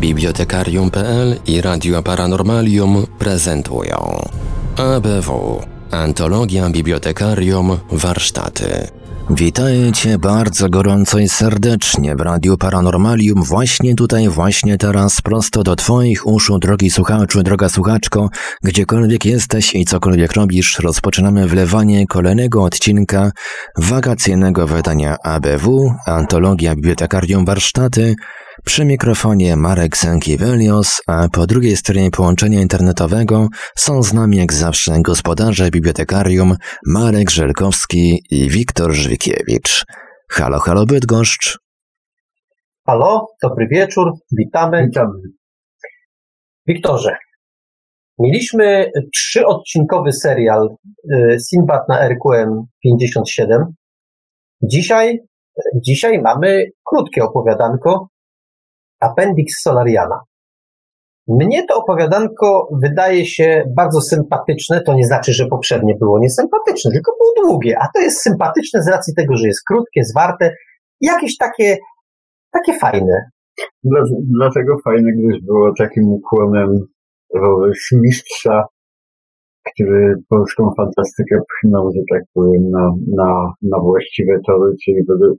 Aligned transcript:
Bibliotekarium.pl 0.00 1.36
i 1.46 1.60
Radio 1.60 2.02
Paranormalium 2.02 3.06
prezentują 3.18 4.24
ABW 4.76 5.60
Antologia 5.90 6.70
Bibliotekarium 6.70 7.78
Warsztaty. 7.92 8.88
Witaję 9.30 9.92
Cię 9.92 10.18
bardzo 10.18 10.68
gorąco 10.68 11.18
i 11.18 11.28
serdecznie 11.28 12.16
w 12.16 12.20
Radiu 12.20 12.56
Paranormalium, 12.56 13.42
właśnie 13.42 13.94
tutaj, 13.94 14.28
właśnie 14.28 14.78
teraz, 14.78 15.20
prosto 15.20 15.62
do 15.62 15.76
Twoich 15.76 16.26
uszu, 16.26 16.58
drogi 16.58 16.90
słuchaczu, 16.90 17.42
droga 17.42 17.68
słuchaczko, 17.68 18.28
gdziekolwiek 18.62 19.24
jesteś 19.24 19.74
i 19.74 19.84
cokolwiek 19.84 20.32
robisz, 20.32 20.78
rozpoczynamy 20.78 21.46
wlewanie 21.46 22.06
kolejnego 22.06 22.64
odcinka 22.64 23.30
wakacyjnego 23.76 24.66
wydania 24.66 25.16
ABW, 25.22 25.94
Antologia 26.06 26.74
Bibliotekarium 26.74 27.44
Warsztaty, 27.44 28.14
przy 28.64 28.84
mikrofonie 28.84 29.56
Marek 29.56 29.96
Sankiewelios, 29.96 31.02
a 31.06 31.28
po 31.32 31.46
drugiej 31.46 31.76
stronie 31.76 32.10
połączenia 32.10 32.60
internetowego 32.60 33.48
są 33.76 34.02
z 34.02 34.12
nami 34.12 34.36
jak 34.36 34.52
zawsze 34.52 34.92
gospodarze 35.02 35.70
bibliotekarium 35.70 36.56
Marek 36.86 37.30
Żelkowski 37.30 38.22
i 38.30 38.48
Wiktor 38.50 38.92
Żwikiewicz. 38.92 39.84
Halo, 40.30 40.58
halo 40.58 40.86
Bydgoszcz. 40.86 41.58
Halo, 42.86 43.26
dobry 43.42 43.68
wieczór, 43.70 44.12
witamy. 44.38 44.86
Witamy. 44.86 45.20
Wiktorze, 46.66 47.16
mieliśmy 48.18 48.90
trzyodcinkowy 49.14 50.12
serial 50.12 50.68
y, 51.12 51.40
Sinbad 51.40 51.88
na 51.88 52.08
RQM 52.08 52.64
57. 52.82 53.64
Dzisiaj, 54.62 55.18
dzisiaj 55.86 56.18
mamy 56.22 56.64
krótkie 56.84 57.24
opowiadanko 57.24 58.13
Appendix 59.04 59.62
Solariana. 59.62 60.20
Mnie 61.28 61.66
to 61.66 61.76
opowiadanko 61.76 62.68
wydaje 62.82 63.26
się 63.26 63.64
bardzo 63.76 64.00
sympatyczne, 64.00 64.80
to 64.80 64.94
nie 64.94 65.04
znaczy, 65.04 65.32
że 65.32 65.46
poprzednie 65.46 65.94
było 66.00 66.18
niesympatyczne, 66.18 66.90
tylko 66.92 67.12
było 67.18 67.48
długie, 67.48 67.78
a 67.78 67.88
to 67.94 68.00
jest 68.00 68.22
sympatyczne 68.22 68.82
z 68.82 68.88
racji 68.88 69.14
tego, 69.14 69.36
że 69.36 69.46
jest 69.46 69.64
krótkie, 69.68 70.04
zwarte, 70.04 70.54
jakieś 71.00 71.36
takie, 71.36 71.76
takie 72.52 72.78
fajne. 72.78 73.30
Dla, 73.84 74.00
dlatego 74.38 74.76
fajne, 74.84 75.12
gdyż 75.12 75.42
było 75.42 75.72
takim 75.78 76.04
ukłonem 76.08 76.78
wobec 77.34 77.78
mistrza, 77.92 78.64
który 79.72 80.14
polską 80.28 80.70
fantastykę 80.76 81.36
pchnął, 81.48 81.90
że 81.94 82.00
tak 82.10 82.22
powiem, 82.34 82.70
na, 82.70 82.90
na, 83.16 83.52
na 83.62 83.78
właściwe 83.80 84.38
tory, 84.46 84.72
czyli 84.84 85.04
wobec, 85.08 85.38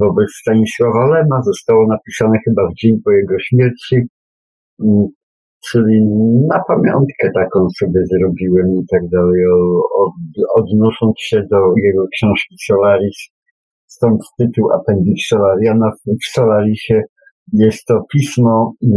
wobec 0.00 0.28
Stanisława 0.40 1.06
Lema. 1.06 1.42
Zostało 1.42 1.86
napisane 1.86 2.38
chyba 2.44 2.62
w 2.68 2.74
dzień 2.74 3.00
po 3.04 3.10
jego 3.10 3.34
śmierci, 3.38 3.96
mm, 4.84 5.06
czyli 5.70 6.02
na 6.48 6.62
pamiątkę 6.68 7.30
taką 7.34 7.68
sobie 7.78 8.00
zrobiłem 8.06 8.66
i 8.66 8.86
tak 8.90 9.08
dalej, 9.08 9.40
od, 9.96 10.12
odnosząc 10.54 11.14
się 11.18 11.42
do 11.50 11.72
jego 11.76 12.06
książki 12.12 12.56
Solaris, 12.66 13.28
stąd 13.86 14.22
tytuł 14.38 14.72
Appendix 14.72 15.28
Solariana. 15.28 15.90
W 16.06 16.26
Solarisie 16.32 17.02
jest 17.52 17.84
to 17.84 18.02
pismo 18.12 18.72
y, 18.82 18.88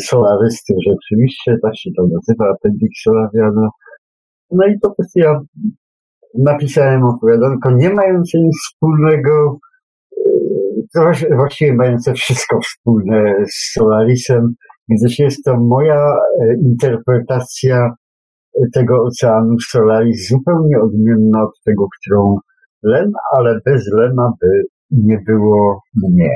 solarystów 0.00 0.76
rzeczywiście, 0.86 1.56
tak 1.62 1.72
się 1.76 1.90
to 1.96 2.02
nazywa, 2.02 2.50
Appendix 2.50 3.02
Solariana. 3.02 3.68
No 4.50 4.66
i 4.66 4.78
po 4.78 4.94
prostu 4.94 5.18
ja 5.18 5.40
napisałem 6.38 7.04
opowiadanko 7.04 7.70
nie 7.70 7.90
mające 7.90 8.38
nic 8.38 8.56
wspólnego 8.66 9.58
właściwie 11.36 11.74
mające 11.74 12.14
wszystko 12.14 12.60
wspólne 12.60 13.34
z 13.46 13.72
Solarisem, 13.72 14.54
gdyż 14.88 15.18
jest 15.18 15.44
to 15.44 15.56
moja 15.56 16.16
e, 16.40 16.54
interpretacja 16.54 17.90
tego 18.74 19.04
oceanu 19.04 19.60
Solaris 19.60 20.28
zupełnie 20.28 20.80
odmienna 20.80 21.42
od 21.42 21.60
tego, 21.64 21.86
którą 22.00 22.36
Lem, 22.82 23.12
ale 23.36 23.60
bez 23.64 23.92
Lema 23.92 24.32
by 24.40 24.62
nie 24.90 25.18
było 25.26 25.80
mnie. 25.94 26.30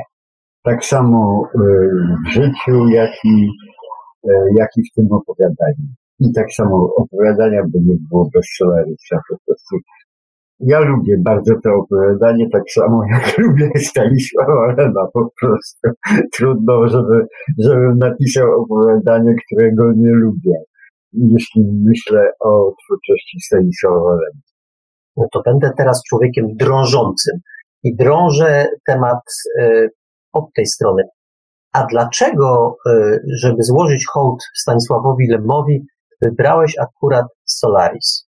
Tak 0.63 0.85
samo 0.85 1.43
e, 1.55 1.59
w 2.25 2.31
życiu, 2.31 2.87
jak 2.87 3.11
i, 3.25 3.47
e, 4.29 4.31
jak 4.57 4.69
i 4.77 4.81
w 4.89 4.93
tym 4.95 5.07
opowiadaniu. 5.11 5.87
I 6.19 6.33
tak 6.33 6.53
samo 6.53 6.93
opowiadania 6.95 7.61
by 7.63 7.79
nie 7.79 7.95
było 8.09 8.29
bez 8.33 8.45
Solarisa. 8.57 9.19
Po 9.29 9.35
prostu 9.45 9.75
ja 10.59 10.79
lubię 10.79 11.15
bardzo 11.25 11.53
to 11.63 11.69
opowiadanie, 11.75 12.49
tak 12.49 12.63
samo 12.71 13.03
jak 13.11 13.37
lubię 13.43 13.69
Stanisława 13.79 14.73
Lema 14.77 15.07
po 15.13 15.29
prostu. 15.41 15.89
Trudno, 16.37 16.87
żeby, 16.87 17.27
żebym 17.59 17.97
napisał 17.97 18.61
opowiadanie, 18.61 19.35
którego 19.45 19.91
nie 19.95 20.11
lubię, 20.11 20.53
jeśli 21.13 21.63
myślę 21.85 22.31
o 22.39 22.73
twórczości 22.85 23.39
Stanisława 23.45 24.11
Lema. 24.11 24.41
No 25.17 25.27
to 25.33 25.41
będę 25.45 25.71
teraz 25.77 26.01
człowiekiem 26.09 26.45
drążącym 26.55 27.39
i 27.83 27.95
drążę 27.95 28.67
temat 28.87 29.21
y, 29.61 29.89
od 30.33 30.45
tej 30.55 30.65
strony. 30.65 31.03
A 31.73 31.85
dlaczego, 31.85 32.77
y, 32.89 33.19
żeby 33.41 33.63
złożyć 33.63 34.05
hołd 34.13 34.43
Stanisławowi 34.55 35.27
Lemowi, 35.31 35.85
wybrałeś 36.21 36.73
akurat 36.79 37.25
Solaris? 37.45 38.26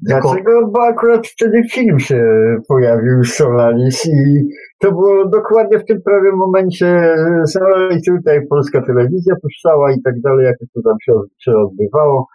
Dlaczego? 0.00 0.70
Bo 0.72 0.82
akurat 0.82 1.26
wtedy 1.26 1.62
film 1.72 1.98
się 1.98 2.24
pojawił 2.68 3.24
Solaris 3.24 4.06
i 4.06 4.48
to 4.80 4.92
było 4.92 5.28
dokładnie 5.28 5.78
w 5.78 5.84
tym 5.84 6.02
prawie 6.02 6.32
momencie 6.32 7.14
Solaris 7.46 8.04
tutaj 8.04 8.46
polska 8.50 8.82
telewizja 8.82 9.34
puszczała 9.42 9.92
i 9.92 10.02
tak 10.02 10.20
dalej, 10.20 10.44
jak 10.44 10.56
to 10.74 10.82
tam 10.82 10.96
się, 11.04 11.12
się 11.38 11.52
odbywało. 11.56 12.26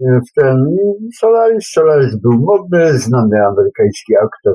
W 0.00 0.40
ten 0.40 0.66
Solaris, 1.18 1.70
Solaris 1.72 2.16
był 2.16 2.32
modny, 2.32 2.98
znany 2.98 3.46
amerykański 3.46 4.14
aktor 4.16 4.54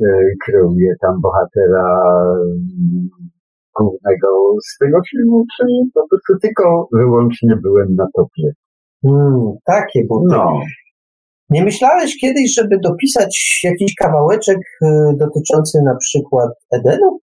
e, 0.00 0.04
kreuje 0.44 0.94
tam 1.00 1.20
bohatera 1.20 2.02
mm, 2.34 3.08
głównego 3.78 4.28
z 4.64 4.78
tego 4.78 4.98
filmu, 5.10 5.44
czyli 5.56 5.90
po 5.94 6.08
prostu 6.08 6.38
tylko 6.42 6.88
wyłącznie 6.92 7.56
byłem 7.56 7.94
na 7.94 8.06
topie. 8.14 8.52
Hmm, 9.02 9.52
takie 9.64 10.04
było. 10.08 10.24
No. 10.28 10.60
Nie 11.52 11.64
myślałeś 11.64 12.16
kiedyś, 12.20 12.54
żeby 12.54 12.78
dopisać 12.78 13.60
jakiś 13.64 13.94
kawałeczek 13.94 14.58
y, 14.58 14.86
dotyczący 15.16 15.78
na 15.84 15.96
przykład 15.96 16.50
Edenu? 16.70 17.20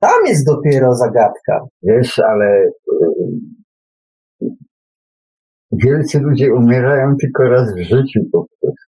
Tam 0.00 0.26
jest 0.26 0.46
dopiero 0.46 0.94
zagadka. 0.94 1.66
Wiesz, 1.82 2.18
ale 2.18 2.70
y, 4.42 4.46
wielcy 5.72 6.20
ludzie 6.20 6.54
umierają 6.54 7.16
tylko 7.20 7.42
raz 7.42 7.74
w 7.74 7.78
życiu 7.78 8.20
po 8.32 8.46
prostu. 8.60 8.88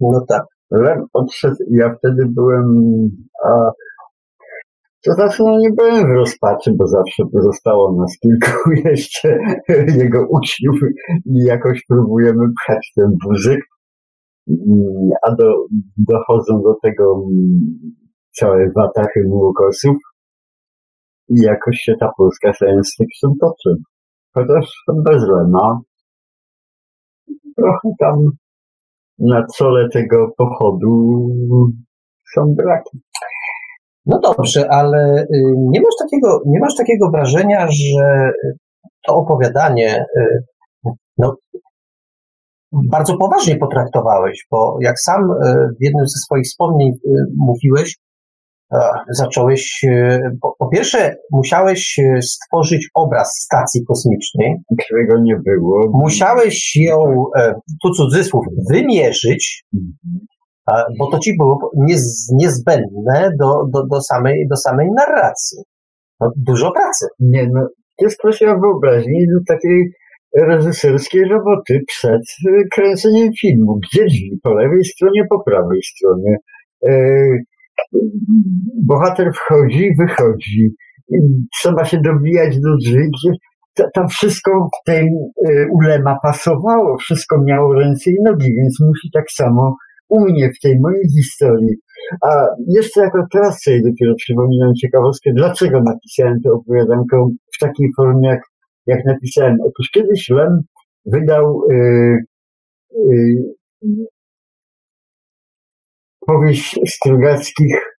No 0.00 0.24
tak. 0.28 0.42
Lem 0.70 1.06
odszedł, 1.12 1.56
ja 1.70 1.94
wtedy 1.98 2.26
byłem, 2.26 2.84
a 3.44 3.70
to 5.04 5.12
znaczy, 5.12 5.42
no 5.42 5.58
nie 5.58 5.70
byłem 5.70 6.06
w 6.06 6.16
rozpaczy, 6.16 6.72
bo 6.78 6.86
zawsze 6.86 7.22
pozostało 7.32 7.96
nas 8.00 8.18
kilku 8.18 8.70
jeszcze 8.90 9.38
jego 9.98 10.26
uczniów 10.30 10.76
i 11.26 11.44
jakoś 11.44 11.84
próbujemy 11.88 12.44
pchać 12.60 12.92
ten 12.96 13.10
wózek, 13.24 13.60
a 15.22 15.34
do, 15.34 15.66
dochodzą 15.96 16.62
do 16.62 16.74
tego 16.82 17.22
całe 18.32 18.70
watachy 18.76 19.24
młokosów 19.28 19.96
i 21.28 21.40
jakoś 21.40 21.76
się 21.76 21.94
ta 22.00 22.10
polska 22.16 22.52
science 22.52 22.90
fiction 22.98 23.32
toczy. 23.40 23.82
Chociaż 24.34 24.84
bez 25.04 25.22
Lema 25.22 25.80
trochę 27.56 27.88
tam 27.98 28.14
na 29.18 29.46
czole 29.56 29.88
tego 29.88 30.28
pochodu 30.38 31.26
są 32.34 32.54
braki. 32.56 32.98
No 34.06 34.20
dobrze, 34.20 34.70
ale 34.70 35.22
y, 35.22 35.26
nie 35.56 35.80
masz 35.80 35.94
takiego, 35.98 36.42
nie 36.46 36.60
masz 36.60 36.76
takiego 36.76 37.10
wrażenia, 37.10 37.66
że 37.70 38.32
to 39.06 39.14
opowiadanie 39.14 40.04
y, 40.18 40.42
no, 41.18 41.36
bardzo 42.72 43.16
poważnie 43.18 43.56
potraktowałeś, 43.56 44.46
bo 44.50 44.78
jak 44.80 45.00
sam 45.00 45.22
y, 45.22 45.34
w 45.80 45.84
jednym 45.84 46.06
ze 46.06 46.18
swoich 46.26 46.44
wspomnień 46.44 46.92
mówiłeś, 47.36 47.96
zacząłeś, 49.08 49.86
po, 50.42 50.54
po 50.58 50.68
pierwsze 50.68 51.16
musiałeś 51.32 52.00
stworzyć 52.22 52.88
obraz 52.94 53.28
stacji 53.44 53.84
kosmicznej. 53.84 54.56
Którego 54.84 55.22
nie 55.22 55.36
było. 55.36 55.90
Musiałeś 55.94 56.76
ją, 56.76 57.24
e, 57.36 57.54
tu 57.82 57.90
cudzysłów, 57.90 58.44
wymierzyć, 58.70 59.64
mhm 59.74 60.26
bo 60.98 61.10
to 61.10 61.18
ci 61.18 61.36
było 61.36 61.70
niez, 61.76 62.32
niezbędne 62.38 63.30
do, 63.40 63.64
do, 63.72 63.86
do, 63.90 64.00
samej, 64.00 64.46
do 64.50 64.56
samej 64.56 64.88
narracji. 64.96 65.58
No, 66.20 66.30
dużo 66.36 66.72
pracy. 66.72 67.06
Nie, 67.20 67.48
no, 67.52 67.68
to 67.98 68.04
jest 68.04 68.18
kwestia 68.18 68.58
wyobraźni 68.58 69.26
do 69.26 69.54
takiej 69.54 69.92
reżyserskiej 70.36 71.24
roboty 71.24 71.80
przed 71.86 72.22
kręceniem 72.72 73.30
filmu. 73.40 73.78
Gdzie 73.82 74.04
drzwi? 74.04 74.40
Po 74.42 74.54
lewej 74.54 74.84
stronie, 74.84 75.24
po 75.30 75.42
prawej 75.44 75.80
stronie. 75.82 76.36
E, 76.86 76.92
bohater 78.84 79.32
wchodzi, 79.34 79.94
wychodzi. 79.98 80.74
trzeba 81.60 81.84
się 81.84 82.00
dobijać 82.00 82.60
do 82.60 82.76
drzwi, 82.76 83.10
gdzie 83.10 83.30
tam 83.94 84.08
wszystko 84.08 84.50
w 84.50 84.90
tym 84.90 85.06
y, 85.48 85.66
ulema 85.72 86.18
pasowało, 86.22 86.98
wszystko 86.98 87.42
miało 87.44 87.74
ręce 87.74 88.10
i 88.10 88.16
nogi, 88.24 88.54
więc 88.54 88.80
musi 88.80 89.10
tak 89.14 89.24
samo 89.30 89.76
u 90.12 90.20
mnie 90.20 90.50
w 90.52 90.60
tej 90.60 90.80
mojej 90.80 91.04
historii. 91.18 91.74
A 92.22 92.46
jeszcze 92.68 93.00
jako 93.00 93.26
teraz 93.32 93.62
sobie 93.62 93.82
dopiero 93.82 94.14
przypominam 94.14 94.74
ciekawostkę, 94.74 95.30
dlaczego 95.34 95.82
napisałem 95.82 96.40
to 96.44 96.52
opowiadanko 96.52 97.28
w 97.54 97.58
takiej 97.58 97.88
formie, 97.96 98.28
jak, 98.28 98.40
jak 98.86 99.04
napisałem. 99.04 99.56
Otóż 99.60 99.90
kiedyś 99.94 100.28
Lem 100.28 100.60
wydał 101.06 101.62
yy, 101.70 102.18
yy, 103.08 104.06
powieść 106.26 106.80
Strugackich 106.86 107.98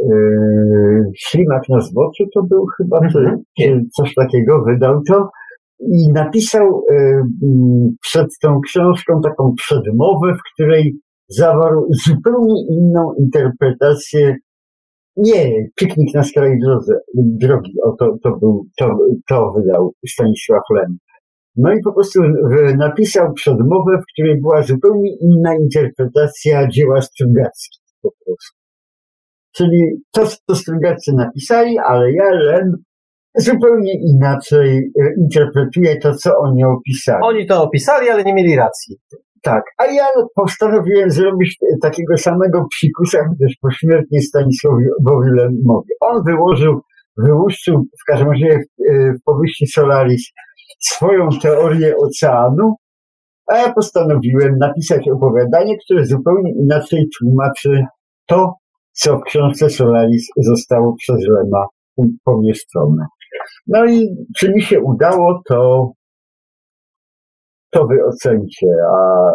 yy, 0.00 1.04
Ślimak 1.16 1.68
na 1.68 1.80
zboczu 1.80 2.24
to 2.34 2.42
był 2.42 2.66
chyba, 2.76 2.98
mhm. 2.98 3.42
coś 3.96 4.14
takiego, 4.14 4.64
wydał 4.64 5.02
to 5.08 5.30
i 5.80 6.12
napisał 6.12 6.84
yy, 6.90 7.22
przed 8.00 8.26
tą 8.42 8.60
książką 8.60 9.20
taką 9.20 9.54
przedmowę, 9.56 10.34
w 10.34 10.52
której 10.54 11.00
zawarł 11.30 11.88
zupełnie 12.06 12.66
inną 12.68 13.14
interpretację. 13.18 14.36
Nie, 15.16 15.68
piknik 15.76 16.14
na 16.14 16.22
skraju 16.22 16.58
drogi, 17.14 17.72
o 17.84 17.92
to, 17.98 18.16
to 18.22 18.36
był, 18.36 18.66
to, 18.78 18.98
to 19.28 19.52
wydał 19.56 19.92
Stanisław 20.08 20.62
Lem. 20.76 20.98
No 21.56 21.72
i 21.72 21.82
po 21.84 21.92
prostu 21.92 22.20
napisał 22.78 23.32
przedmowę, 23.32 23.98
w 23.98 24.12
której 24.12 24.40
była 24.40 24.62
zupełnie 24.62 25.16
inna 25.20 25.54
interpretacja 25.56 26.68
dzieła 26.68 27.00
Strugackich 27.00 27.80
po 28.02 28.10
prostu. 28.24 28.60
Czyli 29.56 29.80
to, 30.12 30.26
co 30.26 30.54
Strugacy 30.54 31.12
napisali, 31.12 31.78
ale 31.78 32.12
ja, 32.12 32.30
Lem, 32.30 32.72
zupełnie 33.36 33.92
inaczej 34.00 34.78
e, 34.78 35.14
interpretuję 35.18 35.96
to, 35.96 36.14
co 36.14 36.38
oni 36.38 36.64
opisali. 36.64 37.20
Oni 37.22 37.46
to 37.46 37.62
opisali, 37.62 38.08
ale 38.08 38.24
nie 38.24 38.34
mieli 38.34 38.56
racji. 38.56 38.96
Tak, 39.42 39.62
a 39.78 39.86
ja 39.86 40.06
postanowiłem 40.34 41.10
zrobić 41.10 41.58
takiego 41.82 42.16
samego 42.16 42.66
psikusa, 42.70 43.18
gdyż 43.34 43.56
pośmiertnie 43.60 44.20
Stanisławowi 44.22 45.30
Lemowi. 45.36 45.88
On 46.00 46.22
wyłożył, 46.24 46.80
wyłuszczył 47.16 47.84
w 48.02 48.04
każdym 48.06 48.30
razie 48.30 48.58
w, 48.58 48.90
e, 48.90 49.12
w 49.12 49.22
powieści 49.24 49.66
Solaris 49.66 50.32
swoją 50.80 51.28
teorię 51.42 51.94
oceanu, 51.96 52.74
a 53.46 53.56
ja 53.56 53.72
postanowiłem 53.72 54.58
napisać 54.58 55.08
opowiadanie, 55.08 55.76
które 55.84 56.06
zupełnie 56.06 56.52
inaczej 56.64 57.08
tłumaczy 57.18 57.84
to, 58.26 58.54
co 58.92 59.18
w 59.18 59.22
książce 59.22 59.70
Solaris 59.70 60.28
zostało 60.36 60.94
przez 60.98 61.16
Lema 61.28 61.66
pomieszczone. 62.24 63.06
No 63.66 63.86
i 63.86 64.08
czy 64.38 64.52
mi 64.52 64.62
się 64.62 64.80
udało, 64.80 65.42
to 65.48 65.90
to 67.70 67.86
wy 67.86 68.04
ocencie, 68.04 68.66
a 68.92 69.30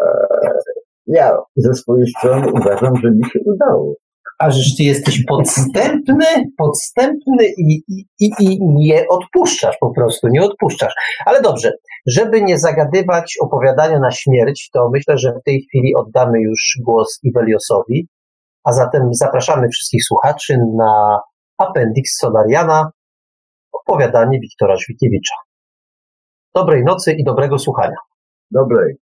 ja 1.07 1.37
ze 1.55 1.73
swojej 1.73 2.07
strony 2.07 2.51
uważam, 2.51 2.95
że 2.95 3.11
mi 3.11 3.23
się 3.33 3.39
udało. 3.45 3.95
A 4.39 4.51
że 4.51 4.75
ty 4.77 4.83
jesteś 4.83 5.25
podstępny, 5.25 6.25
podstępny 6.57 7.45
i, 7.57 7.83
i, 8.19 8.31
i 8.39 8.59
nie 8.61 9.07
odpuszczasz 9.09 9.77
po 9.79 9.93
prostu, 9.93 10.27
nie 10.27 10.43
odpuszczasz. 10.43 10.93
Ale 11.25 11.41
dobrze, 11.41 11.71
żeby 12.07 12.41
nie 12.41 12.59
zagadywać 12.59 13.35
opowiadania 13.41 13.99
na 13.99 14.11
śmierć, 14.11 14.69
to 14.73 14.89
myślę, 14.93 15.17
że 15.17 15.31
w 15.31 15.43
tej 15.43 15.61
chwili 15.61 15.95
oddamy 15.95 16.41
już 16.41 16.77
głos 16.85 17.19
Iweliosowi, 17.23 18.07
a 18.63 18.71
zatem 18.71 19.01
zapraszamy 19.11 19.69
wszystkich 19.69 20.03
słuchaczy 20.03 20.57
na 20.77 21.19
Appendix 21.57 22.17
Solariana, 22.19 22.91
opowiadanie 23.71 24.39
Wiktora 24.39 24.75
Żwikiewicza. 24.77 25.35
Dobrej 26.55 26.83
nocy 26.83 27.13
i 27.13 27.23
dobrego 27.23 27.59
słuchania 27.59 27.95
dobrej. 28.55 28.95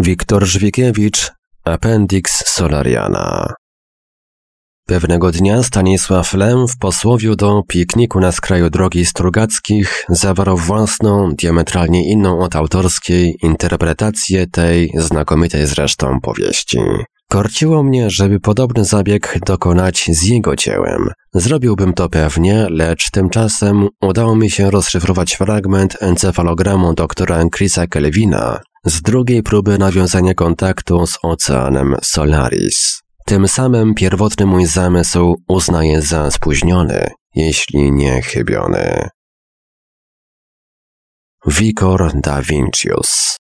Wiktor 0.00 0.44
Żwikiewicz, 0.44 1.32
Appendix 1.64 2.48
Solariana. 2.48 3.54
Pewnego 4.86 5.32
dnia 5.32 5.62
Stanisław 5.62 6.34
Lem 6.34 6.68
w 6.68 6.78
posłowiu 6.78 7.36
do 7.36 7.62
pikniku 7.68 8.20
na 8.20 8.32
skraju 8.32 8.70
drogi 8.70 9.04
Strugackich 9.04 10.04
zawarł 10.08 10.56
własną, 10.56 11.30
diametralnie 11.34 12.10
inną 12.12 12.40
od 12.40 12.56
autorskiej 12.56 13.36
interpretację 13.42 14.46
tej 14.46 14.90
znakomitej 14.96 15.66
zresztą 15.66 16.20
powieści. 16.20 16.78
Korciło 17.36 17.82
mnie, 17.82 18.10
żeby 18.10 18.40
podobny 18.40 18.84
zabieg 18.84 19.38
dokonać 19.46 20.10
z 20.12 20.22
jego 20.22 20.56
dziełem. 20.56 21.08
Zrobiłbym 21.34 21.92
to 21.92 22.08
pewnie, 22.08 22.66
lecz 22.70 23.10
tymczasem 23.10 23.88
udało 24.00 24.36
mi 24.36 24.50
się 24.50 24.70
rozszyfrować 24.70 25.34
fragment 25.34 25.96
encefalogramu 26.00 26.94
doktora 26.94 27.44
Chrisa 27.56 27.86
Kelvina 27.86 28.60
z 28.84 29.02
drugiej 29.02 29.42
próby 29.42 29.78
nawiązania 29.78 30.34
kontaktu 30.34 31.06
z 31.06 31.18
oceanem 31.22 31.96
Solaris. 32.02 33.02
Tym 33.26 33.48
samym 33.48 33.94
pierwotny 33.94 34.46
mój 34.46 34.66
zamysł 34.66 35.34
uznaję 35.48 36.02
za 36.02 36.30
spóźniony, 36.30 37.10
jeśli 37.34 37.92
nie 37.92 38.22
chybiony. 38.22 39.08
Vicor 41.46 42.12
da 42.20 42.42
Vincius 42.42 43.36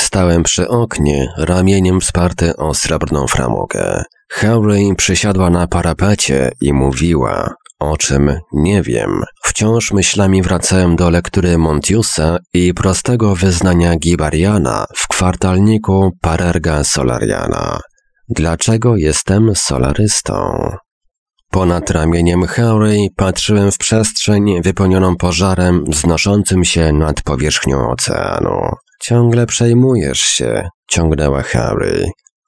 Stałem 0.00 0.42
przy 0.42 0.68
oknie, 0.68 1.32
ramieniem 1.38 2.00
wsparty 2.00 2.56
o 2.56 2.74
srebrną 2.74 3.26
framugę. 3.26 4.02
Harry 4.30 4.94
przysiadła 4.96 5.50
na 5.50 5.66
parapecie 5.66 6.50
i 6.60 6.72
mówiła, 6.72 7.54
o 7.80 7.96
czym 7.96 8.38
nie 8.52 8.82
wiem. 8.82 9.22
Wciąż 9.44 9.92
myślami 9.92 10.42
wracałem 10.42 10.96
do 10.96 11.10
lektury 11.10 11.58
Montiusa 11.58 12.38
i 12.54 12.74
prostego 12.74 13.34
wyznania 13.34 13.96
Gibariana 13.96 14.86
w 14.96 15.08
kwartalniku 15.08 16.10
Parerga 16.20 16.84
Solariana. 16.84 17.80
Dlaczego 18.28 18.96
jestem 18.96 19.56
solarystą? 19.56 20.70
Ponad 21.50 21.90
ramieniem 21.90 22.46
Harry 22.46 22.96
patrzyłem 23.16 23.72
w 23.72 23.78
przestrzeń 23.78 24.62
wypełnioną 24.62 25.16
pożarem 25.16 25.84
wznoszącym 25.84 26.64
się 26.64 26.92
nad 26.92 27.22
powierzchnią 27.22 27.90
oceanu. 27.90 28.60
Ciągle 29.02 29.46
przejmujesz 29.46 30.20
się, 30.20 30.68
ciągnęła 30.90 31.42
Harry. 31.42 32.06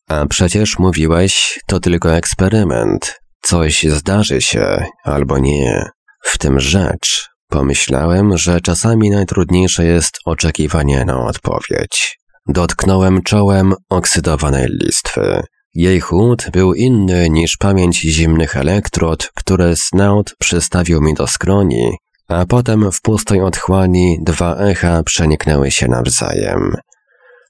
A 0.08 0.26
przecież 0.26 0.78
mówiłeś, 0.78 1.60
to 1.66 1.80
tylko 1.80 2.16
eksperyment. 2.16 3.14
Coś 3.40 3.82
zdarzy 3.82 4.40
się, 4.40 4.84
albo 5.04 5.38
nie. 5.38 5.84
W 6.24 6.38
tym 6.38 6.60
rzecz. 6.60 7.28
Pomyślałem, 7.48 8.38
że 8.38 8.60
czasami 8.60 9.10
najtrudniejsze 9.10 9.84
jest 9.84 10.18
oczekiwanie 10.24 11.04
na 11.04 11.26
odpowiedź. 11.26 12.18
Dotknąłem 12.46 13.22
czołem 13.22 13.74
oksydowanej 13.90 14.66
listwy. 14.68 15.42
Jej 15.74 16.00
chłód 16.00 16.46
był 16.52 16.74
inny 16.74 17.30
niż 17.30 17.56
pamięć 17.56 18.00
zimnych 18.00 18.56
elektrod, 18.56 19.30
które 19.34 19.76
Snout 19.76 20.34
przystawił 20.38 21.00
mi 21.00 21.14
do 21.14 21.26
skroni, 21.26 21.96
a 22.28 22.46
potem 22.46 22.92
w 22.92 23.00
pustej 23.00 23.40
otchłani 23.40 24.18
dwa 24.22 24.56
echa 24.56 25.02
przeniknęły 25.02 25.70
się 25.70 25.88
nawzajem. 25.88 26.74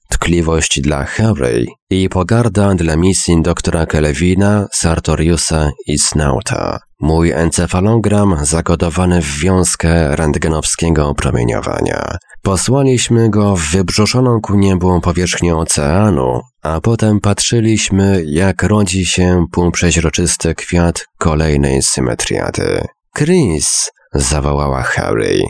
Tkliwość 0.09 0.81
dla 0.81 1.03
Harry 1.03 1.65
i 1.89 2.09
pogarda 2.09 2.75
dla 2.75 2.95
misji 2.95 3.41
doktora 3.41 3.85
Kelvina, 3.85 4.67
Sartoriusa 4.71 5.71
i 5.87 5.99
Snauta. 5.99 6.79
Mój 6.99 7.31
encefalogram 7.31 8.37
zakodowany 8.41 9.21
w 9.21 9.39
wiązkę 9.39 10.15
rentgenowskiego 10.15 11.07
opromieniowania. 11.07 12.17
Posłaliśmy 12.41 13.29
go 13.29 13.55
w 13.55 13.61
wybrzuszoną 13.71 14.41
ku 14.41 14.55
niebu 14.55 15.01
powierzchnię 15.01 15.55
oceanu, 15.55 16.41
a 16.63 16.81
potem 16.81 17.19
patrzyliśmy, 17.19 18.23
jak 18.25 18.63
rodzi 18.63 19.05
się 19.05 19.45
półprzeźroczysty 19.51 20.55
kwiat 20.55 21.05
kolejnej 21.17 21.81
symetriady. 21.81 22.81
Chris, 23.17 23.91
zawołała 24.13 24.81
Harry. 24.81 25.41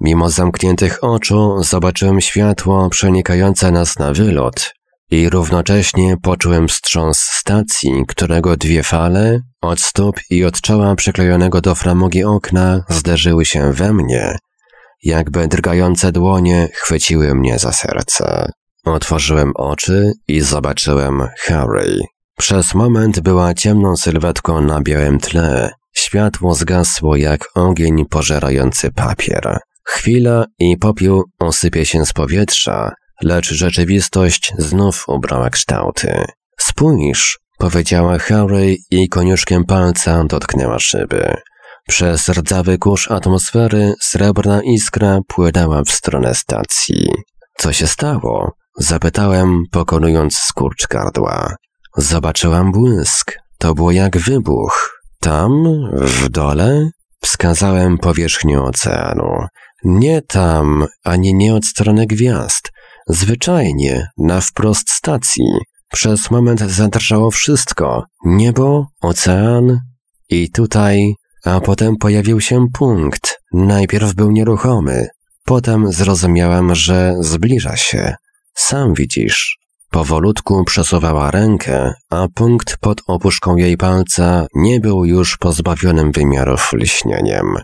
Mimo 0.00 0.30
zamkniętych 0.30 1.04
oczu 1.04 1.62
zobaczyłem 1.62 2.20
światło 2.20 2.88
przenikające 2.90 3.70
nas 3.70 3.98
na 3.98 4.12
wylot 4.12 4.74
i 5.10 5.30
równocześnie 5.30 6.16
poczułem 6.22 6.68
wstrząs 6.68 7.18
stacji, 7.18 8.04
którego 8.08 8.56
dwie 8.56 8.82
fale, 8.82 9.40
od 9.60 9.80
stóp 9.80 10.20
i 10.30 10.44
od 10.44 10.60
czoła 10.60 10.94
przyklejonego 10.94 11.60
do 11.60 11.74
framugi 11.74 12.24
okna, 12.24 12.84
zderzyły 12.88 13.44
się 13.44 13.72
we 13.72 13.92
mnie, 13.92 14.38
jakby 15.02 15.48
drgające 15.48 16.12
dłonie 16.12 16.68
chwyciły 16.72 17.34
mnie 17.34 17.58
za 17.58 17.72
serce. 17.72 18.52
Otworzyłem 18.84 19.52
oczy 19.54 20.12
i 20.28 20.40
zobaczyłem 20.40 21.28
Harry. 21.40 21.98
Przez 22.38 22.74
moment 22.74 23.20
była 23.20 23.54
ciemną 23.54 23.96
sylwetką 23.96 24.60
na 24.60 24.80
białym 24.80 25.18
tle, 25.18 25.70
Światło 25.94 26.54
zgasło 26.54 27.16
jak 27.16 27.48
ogień 27.54 28.04
pożerający 28.10 28.90
papier. 28.90 29.58
Chwila 29.88 30.44
i 30.58 30.76
popiół 30.78 31.22
osypie 31.38 31.86
się 31.86 32.06
z 32.06 32.12
powietrza, 32.12 32.92
lecz 33.22 33.52
rzeczywistość 33.52 34.52
znów 34.58 35.04
ubrała 35.08 35.50
kształty. 35.50 36.24
Spójrz, 36.60 37.38
powiedziała 37.58 38.18
Harry 38.18 38.76
i 38.90 39.08
koniuszkiem 39.08 39.64
palca 39.64 40.24
dotknęła 40.24 40.78
szyby. 40.78 41.34
Przez 41.88 42.28
rdzawy 42.28 42.78
kurz 42.78 43.10
atmosfery 43.10 43.94
srebrna 44.00 44.62
iskra 44.62 45.18
płynęła 45.28 45.82
w 45.82 45.90
stronę 45.90 46.34
stacji. 46.34 47.10
Co 47.58 47.72
się 47.72 47.86
stało? 47.86 48.52
Zapytałem, 48.78 49.62
pokonując 49.70 50.38
skurcz 50.38 50.86
gardła. 50.86 51.56
Zobaczyłam 51.96 52.72
błysk. 52.72 53.32
To 53.58 53.74
było 53.74 53.90
jak 53.92 54.18
wybuch. 54.18 55.00
Tam, 55.20 55.64
w 55.92 56.28
dole, 56.28 56.90
wskazałem 57.20 57.98
powierzchnię 57.98 58.62
oceanu. 58.62 59.46
Nie 59.84 60.22
tam, 60.22 60.86
ani 61.04 61.34
nie 61.34 61.54
od 61.54 61.66
strony 61.66 62.06
gwiazd. 62.06 62.70
Zwyczajnie, 63.08 64.08
na 64.18 64.40
wprost 64.40 64.90
stacji. 64.90 65.52
Przez 65.92 66.30
moment 66.30 66.60
zadrżało 66.60 67.30
wszystko. 67.30 68.04
Niebo, 68.24 68.86
ocean 69.02 69.80
i 70.28 70.50
tutaj, 70.50 71.14
a 71.44 71.60
potem 71.60 71.96
pojawił 71.96 72.40
się 72.40 72.66
punkt. 72.72 73.38
Najpierw 73.52 74.14
był 74.14 74.30
nieruchomy. 74.30 75.08
Potem 75.44 75.92
zrozumiałem, 75.92 76.74
że 76.74 77.14
zbliża 77.20 77.76
się. 77.76 78.14
Sam 78.54 78.94
widzisz. 78.94 79.62
Powolutku 79.92 80.64
przesuwała 80.64 81.30
rękę, 81.30 81.92
a 82.10 82.26
punkt 82.34 82.76
pod 82.76 83.00
opuszką 83.06 83.56
jej 83.56 83.76
palca 83.76 84.46
nie 84.54 84.80
był 84.80 85.04
już 85.04 85.36
pozbawionym 85.36 86.12
wymiarów 86.12 86.72
lśnieniem. 86.72 87.56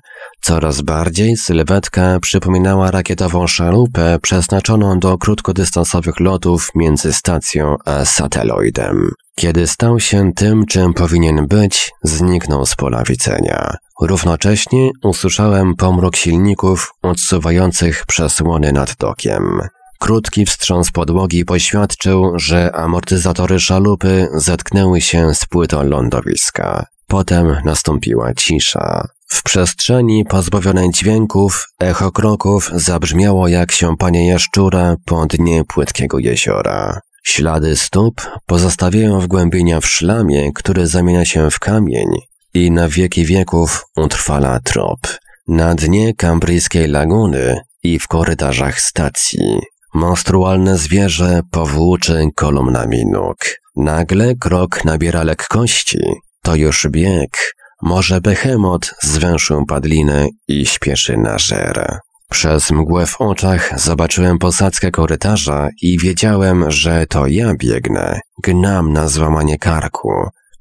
Coraz 0.43 0.83
bardziej 0.83 1.37
sylwetka 1.37 2.19
przypominała 2.21 2.91
rakietową 2.91 3.47
szalupę 3.47 4.19
przeznaczoną 4.23 4.99
do 4.99 5.19
krótkodystansowych 5.19 6.21
lotów 6.21 6.69
między 6.75 7.13
stacją 7.13 7.77
a 7.85 8.05
sateloidem. 8.05 9.11
Kiedy 9.37 9.67
stał 9.67 10.01
się 10.01 10.33
tym, 10.37 10.67
czym 10.67 10.95
powinien 10.95 11.47
być, 11.47 11.91
zniknął 12.03 12.67
z 12.67 12.77
pola 12.77 13.03
widzenia. 13.05 13.75
Równocześnie 14.03 14.91
usłyszałem 15.03 15.77
pomruk 15.77 16.17
silników 16.17 16.93
odsuwających 17.03 18.07
przesłony 18.07 18.73
nad 18.73 18.97
dokiem. 18.97 19.61
Krótki 19.99 20.47
wstrząs 20.47 20.91
podłogi 20.91 21.45
poświadczył, 21.45 22.33
że 22.39 22.73
amortyzatory 22.73 23.61
szalupy 23.61 24.29
zetknęły 24.35 25.01
się 25.01 25.35
z 25.35 25.47
płytą 25.47 25.83
lądowiska. 25.83 26.87
Potem 27.07 27.57
nastąpiła 27.65 28.35
cisza. 28.35 29.09
W 29.29 29.43
przestrzeni 29.43 30.25
pozbawionej 30.25 30.91
dźwięków 30.91 31.69
echo 31.81 32.13
kroków 32.13 32.71
zabrzmiało 32.75 33.49
jak 33.49 33.73
siąpanie 33.73 34.29
jaszczura 34.29 34.97
po 35.05 35.27
dnie 35.27 35.65
płytkiego 35.65 36.19
jeziora. 36.19 37.01
Ślady 37.25 37.77
stóp 37.77 38.21
pozostawiają 38.47 39.21
wgłębienia 39.21 39.81
w 39.81 39.87
szlamie, 39.87 40.53
który 40.53 40.87
zamienia 40.87 41.25
się 41.25 41.51
w 41.51 41.59
kamień 41.59 42.09
i 42.55 42.71
na 42.71 42.89
wieki 42.89 43.25
wieków 43.25 43.85
utrwala 43.97 44.61
trop. 44.61 45.01
Na 45.49 45.75
dnie 45.75 46.15
kambryjskiej 46.15 46.89
laguny 46.89 47.61
i 47.83 47.99
w 47.99 48.09
korytarzach 48.09 48.81
stacji. 48.81 49.61
Monstrualne 49.99 50.79
zwierzę 50.79 51.41
powłóczy 51.51 52.29
kolumnami 52.35 53.07
nóg. 53.07 53.37
Nagle 53.77 54.35
krok 54.35 54.85
nabiera 54.85 55.23
lekkości. 55.23 55.99
To 56.43 56.55
już 56.55 56.87
bieg. 56.91 57.55
Może 57.83 58.21
behemot 58.21 58.95
zwęszył 59.03 59.67
padlinę 59.67 60.27
i 60.49 60.67
śpieszy 60.67 61.17
na 61.17 61.39
żer. 61.39 61.99
Przez 62.31 62.71
mgłę 62.71 63.07
w 63.07 63.21
oczach 63.21 63.81
zobaczyłem 63.81 64.39
posadzkę 64.39 64.91
korytarza 64.91 65.69
i 65.83 65.99
wiedziałem, 65.99 66.71
że 66.71 67.07
to 67.07 67.27
ja 67.27 67.55
biegnę. 67.55 68.21
Gnam 68.43 68.93
na 68.93 69.09
złamanie 69.09 69.59
karku. 69.59 70.11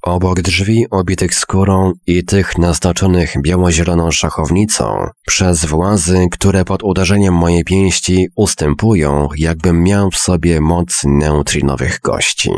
Obok 0.07 0.41
drzwi 0.41 0.85
obitych 0.91 1.35
skórą 1.35 1.93
i 2.05 2.25
tych 2.25 2.57
naznaczonych 2.57 3.33
biało-zieloną 3.41 4.11
szachownicą, 4.11 5.07
przez 5.27 5.65
włazy, 5.65 6.27
które 6.31 6.65
pod 6.65 6.83
uderzeniem 6.83 7.33
mojej 7.33 7.63
pięści 7.63 8.27
ustępują, 8.35 9.29
jakbym 9.37 9.83
miał 9.83 10.11
w 10.11 10.17
sobie 10.17 10.61
moc 10.61 11.01
neutrinowych 11.03 11.99
gości. 12.03 12.51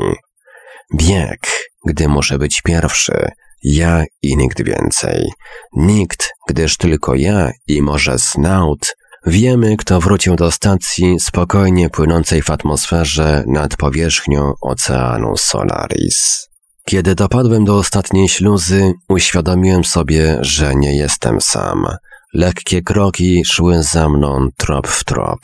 Bieg, 0.96 1.40
gdy 1.88 2.08
muszę 2.08 2.38
być 2.38 2.62
pierwszy, 2.62 3.30
ja 3.64 4.04
i 4.22 4.38
nikt 4.38 4.64
więcej. 4.64 5.30
Nikt, 5.74 6.30
gdyż 6.50 6.78
tylko 6.78 7.16
ja 7.16 7.52
i 7.68 7.82
może 7.82 8.20
Snout 8.20 8.96
wiemy, 9.26 9.78
kto 9.78 10.00
wrócił 10.00 10.36
do 10.36 10.52
stacji 10.52 11.20
spokojnie 11.20 11.90
płynącej 11.90 12.42
w 12.42 12.50
atmosferze 12.50 13.44
nad 13.48 13.78
powierzchnią 13.78 14.54
oceanu 14.62 15.38
Solaris. 15.38 16.49
Kiedy 16.90 17.16
dopadłem 17.16 17.66
do 17.66 17.76
ostatniej 17.76 18.30
śluzy, 18.30 18.94
uświadomiłem 19.10 19.84
sobie, 19.84 20.38
że 20.42 20.76
nie 20.76 20.98
jestem 20.98 21.42
sam. 21.42 21.86
Lekkie 22.34 22.82
kroki 22.82 23.46
szły 23.46 23.84
za 23.84 24.10
mną 24.10 24.48
trop 24.58 24.88
w 24.88 25.04
trop. 25.04 25.40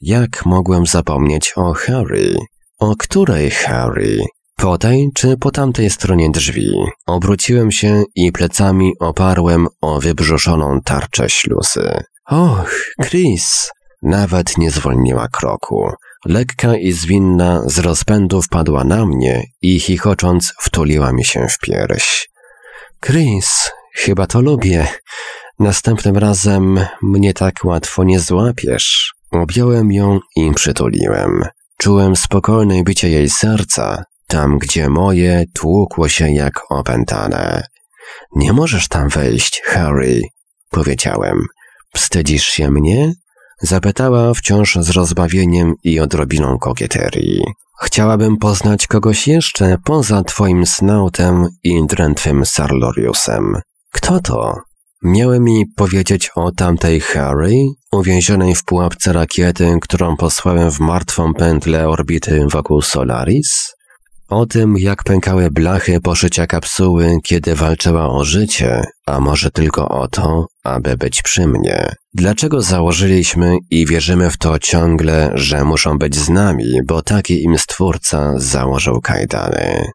Jak 0.00 0.46
mogłem 0.46 0.86
zapomnieć 0.86 1.52
o 1.56 1.72
Harry? 1.72 2.36
O 2.78 2.96
której 2.96 3.50
Harry? 3.50 4.18
Po 4.56 4.78
tej 4.78 5.08
czy 5.14 5.36
po 5.36 5.50
tamtej 5.50 5.90
stronie 5.90 6.30
drzwi? 6.30 6.70
Obróciłem 7.06 7.72
się 7.72 8.02
i 8.14 8.32
plecami 8.32 8.92
oparłem 9.00 9.66
o 9.80 10.00
wybrzuszoną 10.00 10.80
tarczę 10.84 11.30
śluzy. 11.30 12.02
Och, 12.30 12.70
Chris! 13.02 13.70
Nawet 14.02 14.58
nie 14.58 14.70
zwolniła 14.70 15.28
kroku. 15.28 15.90
Lekka 16.24 16.76
i 16.76 16.92
zwinna 16.92 17.62
z 17.66 17.78
rozpędu 17.78 18.42
wpadła 18.42 18.84
na 18.84 19.06
mnie 19.06 19.44
i 19.62 19.80
chichocząc 19.80 20.52
wtuliła 20.60 21.12
mi 21.12 21.24
się 21.24 21.46
w 21.48 21.58
pierś. 21.58 22.28
Chris, 23.00 23.70
chyba 23.94 24.26
to 24.26 24.40
lubię. 24.40 24.88
Następnym 25.58 26.16
razem 26.16 26.80
mnie 27.02 27.34
tak 27.34 27.54
łatwo 27.64 28.04
nie 28.04 28.20
złapiesz. 28.20 29.12
Objąłem 29.30 29.92
ją 29.92 30.20
i 30.36 30.52
przytuliłem. 30.54 31.42
Czułem 31.78 32.16
spokojne 32.16 32.82
bicie 32.82 33.10
jej 33.10 33.30
serca, 33.30 34.04
tam 34.26 34.58
gdzie 34.58 34.88
moje 34.88 35.44
tłukło 35.54 36.08
się 36.08 36.32
jak 36.32 36.60
opętane. 36.70 37.62
Nie 38.36 38.52
możesz 38.52 38.88
tam 38.88 39.08
wejść, 39.08 39.62
Harry, 39.64 40.22
powiedziałem. 40.70 41.46
Wstydzisz 41.94 42.44
się 42.44 42.70
mnie? 42.70 43.12
Zapytała 43.62 44.34
wciąż 44.34 44.78
z 44.80 44.90
rozbawieniem 44.90 45.74
i 45.84 46.00
odrobiną 46.00 46.58
kokieterii. 46.58 47.44
Chciałabym 47.82 48.36
poznać 48.36 48.86
kogoś 48.86 49.28
jeszcze 49.28 49.76
poza 49.84 50.24
twoim 50.24 50.66
snautem 50.66 51.46
i 51.64 51.86
drętwym 51.86 52.46
Sarloriusem. 52.46 53.60
Kto 53.92 54.20
to? 54.20 54.54
Miałem 55.02 55.44
mi 55.44 55.66
powiedzieć 55.76 56.30
o 56.34 56.52
tamtej 56.52 57.00
Harry, 57.00 57.54
uwięzionej 57.92 58.54
w 58.54 58.64
pułapce 58.64 59.12
rakiety, 59.12 59.78
którą 59.80 60.16
posłałem 60.16 60.70
w 60.70 60.80
martwą 60.80 61.34
pętlę 61.34 61.88
orbity 61.88 62.46
wokół 62.52 62.82
Solaris? 62.82 63.77
O 64.28 64.46
tym, 64.46 64.78
jak 64.78 65.04
pękały 65.04 65.50
blachy 65.50 66.00
poszycia 66.00 66.46
kapsuły, 66.46 67.16
kiedy 67.24 67.54
walczyła 67.54 68.10
o 68.10 68.24
życie, 68.24 68.82
a 69.06 69.20
może 69.20 69.50
tylko 69.50 69.88
o 69.88 70.08
to, 70.08 70.46
aby 70.64 70.96
być 70.96 71.22
przy 71.22 71.46
mnie. 71.46 71.92
Dlaczego 72.14 72.62
założyliśmy 72.62 73.56
i 73.70 73.86
wierzymy 73.86 74.30
w 74.30 74.36
to 74.36 74.58
ciągle, 74.58 75.30
że 75.34 75.64
muszą 75.64 75.98
być 75.98 76.16
z 76.16 76.28
nami, 76.28 76.80
bo 76.86 77.02
taki 77.02 77.42
im 77.42 77.58
stwórca 77.58 78.32
założył 78.36 79.00
kajdany? 79.00 79.90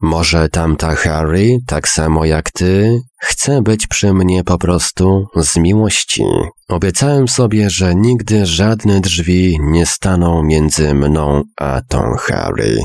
Może 0.00 0.48
tamta 0.48 0.94
Harry, 0.94 1.58
tak 1.66 1.88
samo 1.88 2.24
jak 2.24 2.50
ty, 2.50 3.00
chce 3.20 3.62
być 3.62 3.86
przy 3.86 4.14
mnie 4.14 4.44
po 4.44 4.58
prostu 4.58 5.26
z 5.36 5.56
miłości. 5.56 6.24
Obiecałem 6.68 7.28
sobie, 7.28 7.70
że 7.70 7.94
nigdy 7.94 8.46
żadne 8.46 9.00
drzwi 9.00 9.58
nie 9.60 9.86
staną 9.86 10.42
między 10.42 10.94
mną 10.94 11.42
a 11.56 11.80
tą 11.88 12.14
Harry, 12.18 12.78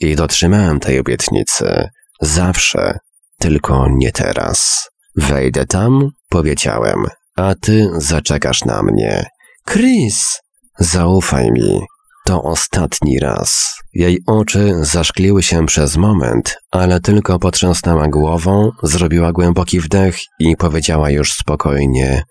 i 0.00 0.16
dotrzymałem 0.16 0.80
tej 0.80 0.98
obietnicy. 0.98 1.88
Zawsze, 2.20 2.98
tylko 3.38 3.86
nie 3.90 4.12
teraz. 4.12 4.88
Wejdę 5.16 5.66
tam, 5.66 6.08
powiedziałem, 6.28 7.06
a 7.36 7.54
ty 7.60 7.88
zaczekasz 7.96 8.64
na 8.64 8.82
mnie. 8.82 9.26
Chris! 9.68 10.40
Zaufaj 10.78 11.50
mi. 11.52 11.80
To 12.26 12.42
ostatni 12.42 13.18
raz. 13.18 13.74
Jej 13.94 14.18
oczy 14.26 14.74
zaszkliły 14.80 15.42
się 15.42 15.66
przez 15.66 15.96
moment, 15.96 16.56
ale 16.70 17.00
tylko 17.00 17.38
potrząsnęła 17.38 18.08
głową, 18.08 18.70
zrobiła 18.82 19.32
głęboki 19.32 19.80
wdech 19.80 20.18
i 20.38 20.56
powiedziała 20.56 21.10
już 21.10 21.32
spokojnie: 21.32 22.22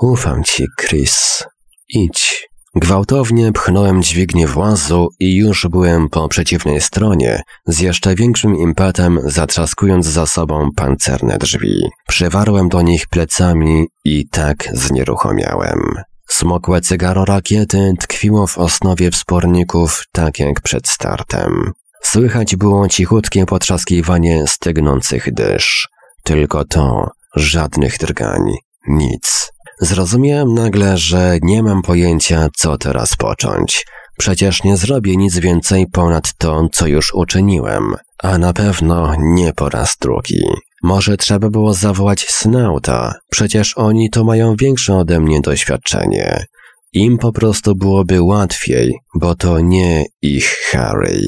Ufam 0.00 0.44
ci, 0.44 0.66
Chris. 0.80 1.44
Idź. 1.88 2.51
Gwałtownie 2.74 3.52
pchnąłem 3.52 4.02
dźwignię 4.02 4.46
włazu 4.46 5.08
i 5.20 5.36
już 5.36 5.66
byłem 5.70 6.08
po 6.08 6.28
przeciwnej 6.28 6.80
stronie, 6.80 7.42
z 7.66 7.80
jeszcze 7.80 8.14
większym 8.14 8.56
impetem 8.56 9.20
zatrzaskując 9.24 10.06
za 10.06 10.26
sobą 10.26 10.68
pancerne 10.76 11.38
drzwi. 11.38 11.74
Przywarłem 12.08 12.68
do 12.68 12.82
nich 12.82 13.06
plecami 13.06 13.86
i 14.04 14.28
tak 14.28 14.68
znieruchomiałem. 14.72 15.80
Smokłe 16.28 16.80
cygaro 16.80 17.24
rakiety 17.24 17.92
tkwiło 18.00 18.46
w 18.46 18.58
osnowie 18.58 19.10
wsporników 19.10 20.04
tak 20.12 20.38
jak 20.38 20.60
przed 20.60 20.88
startem. 20.88 21.72
Słychać 22.02 22.56
było 22.56 22.88
cichutkie 22.88 23.46
potrzaskiwanie 23.46 24.46
stygnących 24.46 25.34
dysz. 25.34 25.88
Tylko 26.24 26.64
to, 26.64 27.10
żadnych 27.36 27.98
drgań, 27.98 28.42
nic. 28.88 29.51
Zrozumiałem 29.82 30.54
nagle, 30.54 30.98
że 30.98 31.38
nie 31.42 31.62
mam 31.62 31.82
pojęcia, 31.82 32.48
co 32.56 32.78
teraz 32.78 33.16
począć. 33.16 33.86
Przecież 34.18 34.64
nie 34.64 34.76
zrobię 34.76 35.16
nic 35.16 35.38
więcej 35.38 35.86
ponad 35.92 36.32
to, 36.38 36.68
co 36.72 36.86
już 36.86 37.14
uczyniłem, 37.14 37.94
a 38.22 38.38
na 38.38 38.52
pewno 38.52 39.14
nie 39.18 39.52
po 39.52 39.68
raz 39.68 39.96
drugi. 40.00 40.42
Może 40.82 41.16
trzeba 41.16 41.50
było 41.50 41.74
zawołać 41.74 42.26
Snauta, 42.28 43.14
przecież 43.30 43.78
oni 43.78 44.10
to 44.10 44.24
mają 44.24 44.56
większe 44.56 44.94
ode 44.96 45.20
mnie 45.20 45.40
doświadczenie. 45.40 46.44
Im 46.92 47.18
po 47.18 47.32
prostu 47.32 47.74
byłoby 47.74 48.22
łatwiej, 48.22 48.94
bo 49.14 49.34
to 49.34 49.60
nie 49.60 50.04
ich 50.22 50.58
Harry. 50.70 51.22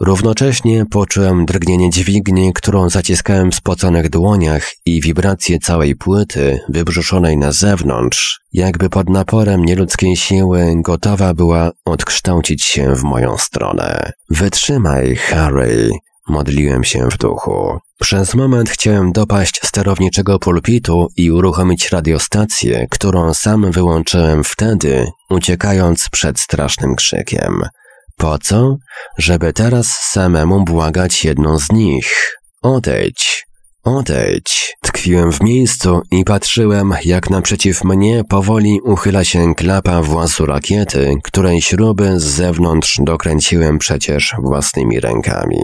Równocześnie 0.00 0.84
poczułem 0.90 1.46
drgnienie 1.46 1.90
dźwigni, 1.90 2.52
którą 2.52 2.90
zaciskałem 2.90 3.50
w 3.50 3.54
spoconych 3.54 4.10
dłoniach 4.10 4.72
i 4.86 5.00
wibrację 5.00 5.58
całej 5.58 5.96
płyty, 5.96 6.60
wybrzuszonej 6.68 7.36
na 7.36 7.52
zewnątrz, 7.52 8.40
jakby 8.52 8.90
pod 8.90 9.08
naporem 9.08 9.64
nieludzkiej 9.64 10.16
siły 10.16 10.74
gotowa 10.76 11.34
była 11.34 11.70
odkształcić 11.84 12.64
się 12.64 12.94
w 12.94 13.02
moją 13.02 13.38
stronę. 13.38 14.12
Wytrzymaj, 14.30 15.16
Harry, 15.16 15.90
modliłem 16.28 16.84
się 16.84 17.08
w 17.10 17.18
duchu. 17.18 17.78
Przez 18.00 18.34
moment 18.34 18.70
chciałem 18.70 19.12
dopaść 19.12 19.60
sterowniczego 19.64 20.38
pulpitu 20.38 21.08
i 21.16 21.30
uruchomić 21.30 21.90
radiostację, 21.90 22.86
którą 22.90 23.34
sam 23.34 23.72
wyłączyłem 23.72 24.44
wtedy, 24.44 25.06
uciekając 25.30 26.08
przed 26.08 26.40
strasznym 26.40 26.96
krzykiem. 26.96 27.62
Po 28.18 28.38
co? 28.38 28.76
Żeby 29.18 29.52
teraz 29.52 29.86
samemu 29.86 30.64
błagać 30.64 31.24
jedną 31.24 31.58
z 31.58 31.72
nich. 31.72 32.36
Odejdź, 32.62 33.46
odejdź. 33.84 34.76
Tkwiłem 34.82 35.32
w 35.32 35.42
miejscu 35.42 36.02
i 36.10 36.24
patrzyłem, 36.24 36.94
jak 37.04 37.30
naprzeciw 37.30 37.84
mnie 37.84 38.22
powoli 38.28 38.80
uchyla 38.84 39.24
się 39.24 39.54
klapa 39.54 40.02
włazu 40.02 40.46
rakiety, 40.46 41.14
której 41.24 41.62
śruby 41.62 42.20
z 42.20 42.24
zewnątrz 42.24 42.98
dokręciłem 43.02 43.78
przecież 43.78 44.34
własnymi 44.42 45.00
rękami. 45.00 45.60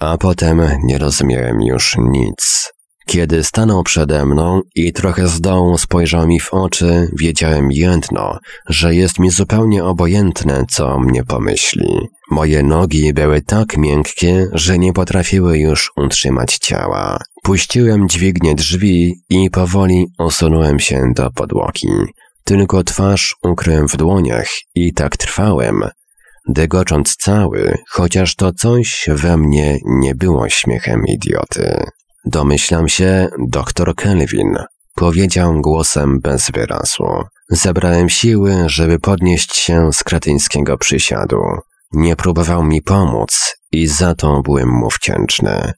A 0.00 0.18
potem 0.18 0.62
nie 0.84 0.98
rozumiałem 0.98 1.62
już 1.62 1.96
nic. 1.98 2.72
Kiedy 3.06 3.44
stanął 3.44 3.82
przede 3.82 4.26
mną 4.26 4.60
i 4.74 4.92
trochę 4.92 5.28
z 5.28 5.40
dołu 5.40 5.78
spojrzał 5.78 6.26
mi 6.26 6.40
w 6.40 6.54
oczy, 6.54 7.08
wiedziałem 7.18 7.72
jedno, 7.72 8.38
że 8.68 8.94
jest 8.94 9.18
mi 9.18 9.30
zupełnie 9.30 9.84
obojętne, 9.84 10.64
co 10.70 10.88
o 10.88 10.98
mnie 10.98 11.24
pomyśli. 11.24 12.08
Moje 12.30 12.62
nogi 12.62 13.12
były 13.12 13.42
tak 13.42 13.76
miękkie, 13.76 14.46
że 14.52 14.78
nie 14.78 14.92
potrafiły 14.92 15.58
już 15.58 15.92
utrzymać 15.96 16.58
ciała. 16.58 17.18
Puściłem 17.42 18.08
dźwignię 18.08 18.54
drzwi 18.54 19.14
i 19.28 19.50
powoli 19.50 20.06
osunąłem 20.18 20.80
się 20.80 21.02
do 21.16 21.30
podłogi. 21.30 21.88
Tylko 22.44 22.84
twarz 22.84 23.36
ukryłem 23.42 23.88
w 23.88 23.96
dłoniach 23.96 24.48
i 24.74 24.92
tak 24.92 25.16
trwałem, 25.16 25.82
dygocząc 26.48 27.16
cały, 27.16 27.78
chociaż 27.90 28.34
to 28.34 28.52
coś 28.52 29.08
we 29.08 29.36
mnie 29.36 29.78
nie 29.86 30.14
było 30.14 30.48
śmiechem 30.48 31.02
idioty. 31.08 31.84
Domyślam 32.26 32.88
się, 32.88 33.28
doktor 33.48 33.94
Kelvin, 33.94 34.56
powiedział 34.94 35.60
głosem 35.60 36.20
bez 36.20 36.50
wyrazu. 36.50 37.04
Zebrałem 37.50 38.08
siły, 38.08 38.54
żeby 38.66 38.98
podnieść 38.98 39.56
się 39.56 39.92
z 39.92 40.04
kretyńskiego 40.04 40.78
przysiadu. 40.78 41.42
Nie 41.92 42.16
próbował 42.16 42.64
mi 42.64 42.82
pomóc 42.82 43.54
i 43.72 43.86
za 43.86 44.14
to 44.14 44.42
byłem 44.42 44.68
mu 44.68 44.88
wdzięczny. 44.88 45.72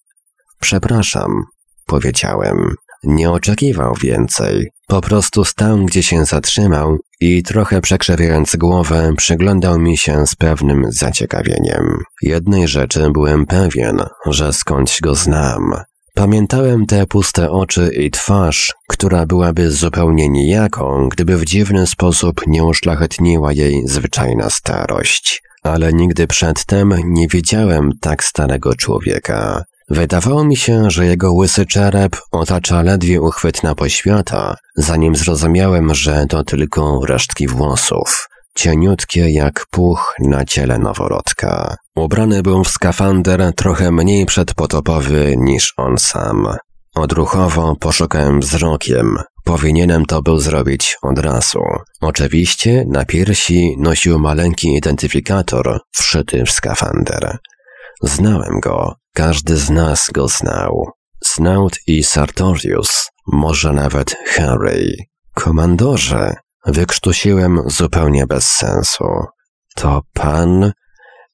Przepraszam, 0.60 1.44
powiedziałem. 1.86 2.74
Nie 3.04 3.30
oczekiwał 3.30 3.94
więcej. 3.94 4.68
Po 4.86 5.00
prostu 5.00 5.44
stał, 5.44 5.84
gdzie 5.84 6.02
się 6.02 6.24
zatrzymał 6.24 6.98
i 7.20 7.42
trochę 7.42 7.80
przekrzewiając 7.80 8.56
głowę, 8.56 9.12
przyglądał 9.16 9.78
mi 9.78 9.96
się 9.96 10.26
z 10.26 10.34
pewnym 10.34 10.84
zaciekawieniem. 10.88 11.98
Jednej 12.22 12.68
rzeczy 12.68 13.10
byłem 13.10 13.46
pewien, 13.46 14.02
że 14.26 14.52
skądś 14.52 15.00
go 15.00 15.14
znam. 15.14 15.74
Pamiętałem 16.18 16.86
te 16.86 17.06
puste 17.06 17.50
oczy 17.50 17.90
i 17.94 18.10
twarz, 18.10 18.74
która 18.88 19.26
byłaby 19.26 19.70
zupełnie 19.70 20.28
nijaką, 20.28 21.08
gdyby 21.08 21.36
w 21.36 21.44
dziwny 21.44 21.86
sposób 21.86 22.40
nie 22.46 22.64
uszlachetniła 22.64 23.52
jej 23.52 23.82
zwyczajna 23.86 24.50
starość. 24.50 25.42
Ale 25.62 25.92
nigdy 25.92 26.26
przedtem 26.26 26.94
nie 27.04 27.28
widziałem 27.28 27.90
tak 28.00 28.24
starego 28.24 28.74
człowieka. 28.74 29.64
Wydawało 29.90 30.44
mi 30.44 30.56
się, 30.56 30.90
że 30.90 31.06
jego 31.06 31.32
łysy 31.32 31.66
czerep 31.66 32.16
otacza 32.32 32.82
ledwie 32.82 33.20
uchwytna 33.20 33.74
poświata, 33.74 34.56
zanim 34.76 35.16
zrozumiałem, 35.16 35.94
że 35.94 36.26
to 36.28 36.44
tylko 36.44 37.00
resztki 37.06 37.48
włosów 37.48 38.28
cieniutkie 38.58 39.30
jak 39.30 39.66
puch 39.70 40.14
na 40.20 40.44
ciele 40.44 40.78
noworodka. 40.78 41.76
Ubrany 41.96 42.42
był 42.42 42.64
w 42.64 42.68
skafander 42.68 43.52
trochę 43.56 43.92
mniej 43.92 44.26
przedpotopowy 44.26 45.34
niż 45.36 45.74
on 45.76 45.98
sam. 45.98 46.48
Odruchowo 46.94 47.76
poszukałem 47.80 48.40
wzrokiem. 48.40 49.16
Powinienem 49.44 50.06
to 50.06 50.22
był 50.22 50.38
zrobić 50.38 50.96
od 51.02 51.18
razu. 51.18 51.60
Oczywiście 52.00 52.84
na 52.88 53.04
piersi 53.04 53.76
nosił 53.78 54.18
maleńki 54.18 54.76
identyfikator 54.76 55.80
wszyty 55.96 56.44
w 56.44 56.50
skafander. 56.50 57.38
Znałem 58.02 58.60
go. 58.60 58.94
Każdy 59.14 59.56
z 59.56 59.70
nas 59.70 60.10
go 60.12 60.28
znał. 60.28 60.86
Snout 61.24 61.78
i 61.86 62.04
Sartorius, 62.04 63.08
może 63.32 63.72
nawet 63.72 64.16
Harry. 64.26 64.96
Komandorze, 65.34 66.34
Wykrztusiłem 66.68 67.60
zupełnie 67.66 68.26
bez 68.26 68.46
sensu. 68.46 69.04
To 69.74 70.02
pan? 70.14 70.72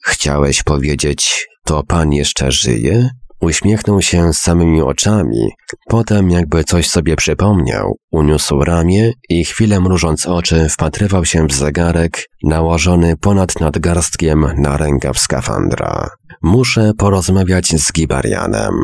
Chciałeś 0.05 0.63
powiedzieć, 0.63 1.47
to 1.65 1.83
pan 1.83 2.13
jeszcze 2.13 2.53
żyje? 2.53 3.11
Uśmiechnął 3.41 4.03
się 4.03 4.33
samymi 4.33 4.83
oczami, 4.83 5.51
potem 5.89 6.31
jakby 6.31 6.65
coś 6.65 6.89
sobie 6.89 7.17
przypomniał, 7.17 7.97
uniósł 8.13 8.65
ramię 8.65 9.13
i 9.29 9.45
chwilę 9.45 9.81
mrużąc 9.81 10.27
oczy 10.27 10.69
wpatrywał 10.69 11.25
się 11.25 11.47
w 11.47 11.53
zegarek 11.53 12.27
nałożony 12.45 13.17
ponad 13.17 13.61
nadgarstkiem 13.61 14.47
na 14.57 14.77
rękaw 14.77 15.19
skafandra. 15.19 16.09
Muszę 16.43 16.93
porozmawiać 16.99 17.67
z 17.67 17.93
Gibarianem. 17.93 18.75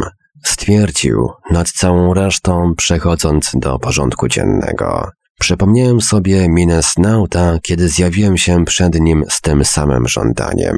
Stwierdził, 0.44 1.28
nad 1.50 1.68
całą 1.68 2.14
resztą 2.14 2.74
przechodząc 2.76 3.50
do 3.54 3.78
porządku 3.78 4.28
dziennego. 4.28 5.10
Przypomniałem 5.40 6.00
sobie 6.00 6.48
minę 6.48 6.82
Snauta, 6.82 7.58
kiedy 7.62 7.88
zjawiłem 7.88 8.38
się 8.38 8.64
przed 8.64 9.00
nim 9.00 9.24
z 9.30 9.40
tym 9.40 9.64
samym 9.64 10.08
żądaniem. 10.08 10.76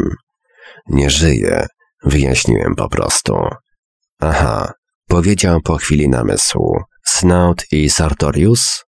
Nie 0.86 1.10
żyje, 1.10 1.66
wyjaśniłem 2.04 2.74
po 2.74 2.88
prostu. 2.88 3.34
Aha, 4.20 4.72
powiedział 5.08 5.60
po 5.60 5.76
chwili 5.76 6.08
namysłu. 6.08 6.80
Snout 7.06 7.64
i 7.72 7.90
Sartorius? 7.90 8.84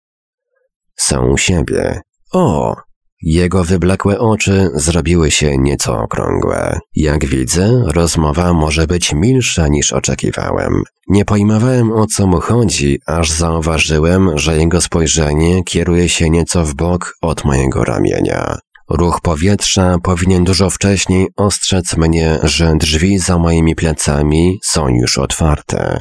Są 0.96 1.26
u 1.26 1.38
siebie. 1.38 2.00
O, 2.32 2.76
jego 3.24 3.64
wyblakłe 3.64 4.18
oczy 4.18 4.70
zrobiły 4.74 5.30
się 5.30 5.58
nieco 5.58 5.98
okrągłe. 5.98 6.78
Jak 6.96 7.24
widzę, 7.24 7.82
rozmowa 7.86 8.52
może 8.52 8.86
być 8.86 9.12
milsza 9.12 9.68
niż 9.68 9.92
oczekiwałem. 9.92 10.82
Nie 11.08 11.24
pojmowałem 11.24 11.92
o 11.92 12.06
co 12.06 12.26
mu 12.26 12.40
chodzi, 12.40 12.98
aż 13.06 13.30
zauważyłem, 13.30 14.38
że 14.38 14.56
jego 14.56 14.80
spojrzenie 14.80 15.64
kieruje 15.64 16.08
się 16.08 16.30
nieco 16.30 16.64
w 16.64 16.74
bok 16.74 17.14
od 17.22 17.44
mojego 17.44 17.84
ramienia. 17.84 18.58
Ruch 18.90 19.20
powietrza 19.20 19.96
powinien 20.02 20.44
dużo 20.44 20.70
wcześniej 20.70 21.26
ostrzec 21.36 21.96
mnie, 21.96 22.38
że 22.42 22.74
drzwi 22.76 23.18
za 23.18 23.38
moimi 23.38 23.74
plecami 23.74 24.58
są 24.64 24.88
już 24.88 25.18
otwarte. 25.18 26.00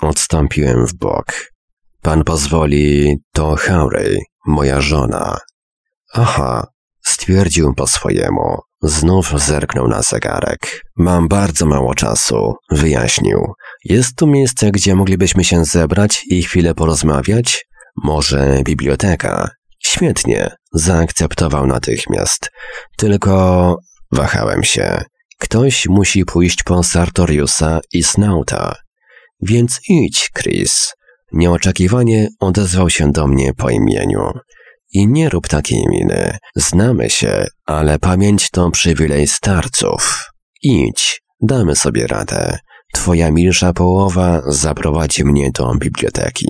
Odstąpiłem 0.00 0.86
w 0.86 0.94
bok. 0.94 1.52
Pan 2.02 2.24
pozwoli, 2.24 3.16
to 3.32 3.56
Harry, 3.56 4.18
moja 4.46 4.80
żona. 4.80 5.38
Aha, 6.14 6.66
stwierdził 7.04 7.74
po 7.74 7.86
swojemu. 7.86 8.58
Znów 8.82 9.32
zerknął 9.36 9.88
na 9.88 10.02
zegarek. 10.02 10.82
Mam 10.96 11.28
bardzo 11.28 11.66
mało 11.66 11.94
czasu, 11.94 12.54
wyjaśnił. 12.70 13.52
Jest 13.84 14.16
tu 14.16 14.26
miejsce, 14.26 14.70
gdzie 14.70 14.94
moglibyśmy 14.94 15.44
się 15.44 15.64
zebrać 15.64 16.22
i 16.26 16.42
chwilę 16.42 16.74
porozmawiać? 16.74 17.66
Może 18.04 18.60
biblioteka? 18.64 19.50
Świetnie, 19.78 20.50
zaakceptował 20.72 21.66
natychmiast. 21.66 22.50
Tylko 22.96 23.76
wahałem 24.12 24.64
się. 24.64 25.02
Ktoś 25.38 25.86
musi 25.86 26.24
pójść 26.24 26.62
po 26.62 26.82
Sartoriusa 26.82 27.80
i 27.92 28.02
Snauta. 28.02 28.76
Więc 29.42 29.80
idź, 29.88 30.30
Chris. 30.38 30.92
Nieoczekiwanie 31.32 32.28
odezwał 32.40 32.90
się 32.90 33.12
do 33.12 33.26
mnie 33.26 33.54
po 33.54 33.70
imieniu. 33.70 34.32
I 34.92 35.08
nie 35.08 35.28
rób 35.28 35.48
takiej 35.48 35.84
miny. 35.88 36.36
Znamy 36.56 37.10
się, 37.10 37.46
ale 37.66 37.98
pamięć 37.98 38.50
to 38.50 38.70
przywilej 38.70 39.26
starców. 39.26 40.30
Idź, 40.62 41.22
Damy 41.42 41.76
sobie 41.76 42.06
radę. 42.06 42.58
Twoja 42.94 43.30
milsza 43.30 43.72
połowa 43.72 44.42
zaprowadzi 44.46 45.24
mnie 45.24 45.50
do 45.50 45.74
biblioteki. 45.74 46.46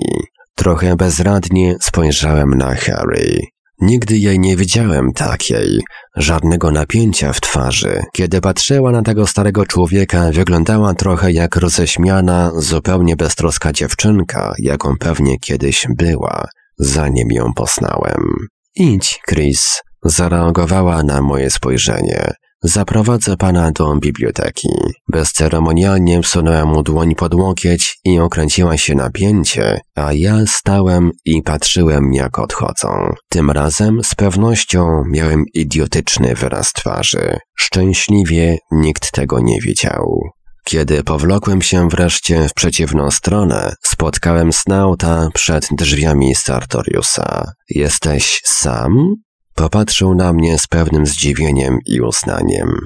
Trochę 0.55 0.95
bezradnie 0.95 1.75
spojrzałem 1.81 2.49
na 2.49 2.75
Harry. 2.75 3.39
Nigdy 3.81 4.17
jej 4.17 4.39
nie 4.39 4.57
widziałem 4.57 5.13
takiej, 5.13 5.81
żadnego 6.15 6.71
napięcia 6.71 7.33
w 7.33 7.41
twarzy. 7.41 8.01
Kiedy 8.13 8.41
patrzyła 8.41 8.91
na 8.91 9.01
tego 9.01 9.27
starego 9.27 9.65
człowieka, 9.65 10.31
wyglądała 10.31 10.93
trochę 10.93 11.31
jak 11.31 11.55
roześmiana, 11.55 12.51
zupełnie 12.55 13.15
beztroska 13.15 13.73
dziewczynka, 13.73 14.53
jaką 14.59 14.93
pewnie 14.99 15.39
kiedyś 15.39 15.87
była, 15.97 16.45
zanim 16.77 17.31
ją 17.31 17.53
poznałem. 17.53 18.47
Idź, 18.75 19.19
Chris, 19.29 19.81
zareagowała 20.03 21.03
na 21.03 21.21
moje 21.21 21.49
spojrzenie. 21.49 22.33
Zaprowadzę 22.65 23.37
pana 23.37 23.71
do 23.71 23.95
biblioteki. 23.95 24.69
Bezceremonialnie 25.07 26.21
wsunęła 26.21 26.65
mu 26.65 26.83
dłoń 26.83 27.15
pod 27.15 27.33
łokieć 27.33 27.99
i 28.05 28.19
okręciła 28.19 28.77
się 28.77 28.95
napięcie, 28.95 29.79
a 29.95 30.13
ja 30.13 30.37
stałem 30.47 31.11
i 31.25 31.41
patrzyłem 31.41 32.13
jak 32.13 32.39
odchodzą. 32.39 33.13
Tym 33.29 33.51
razem 33.51 34.03
z 34.03 34.15
pewnością 34.15 35.03
miałem 35.07 35.43
idiotyczny 35.53 36.35
wyraz 36.35 36.73
twarzy. 36.73 37.37
Szczęśliwie 37.55 38.57
nikt 38.71 39.11
tego 39.11 39.39
nie 39.39 39.61
widział. 39.61 40.21
Kiedy 40.63 41.03
powlokłem 41.03 41.61
się 41.61 41.89
wreszcie 41.89 42.49
w 42.49 42.53
przeciwną 42.53 43.11
stronę, 43.11 43.73
spotkałem 43.81 44.53
Snauta 44.53 45.29
przed 45.33 45.67
drzwiami 45.71 46.35
Sartoriusa. 46.35 47.51
Jesteś 47.69 48.41
sam? 48.45 49.15
Popatrzył 49.55 50.15
na 50.15 50.33
mnie 50.33 50.59
z 50.59 50.67
pewnym 50.67 51.05
zdziwieniem 51.05 51.77
i 51.85 52.01
uznaniem. 52.01 52.79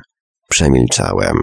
Przemilczałem. 0.49 1.37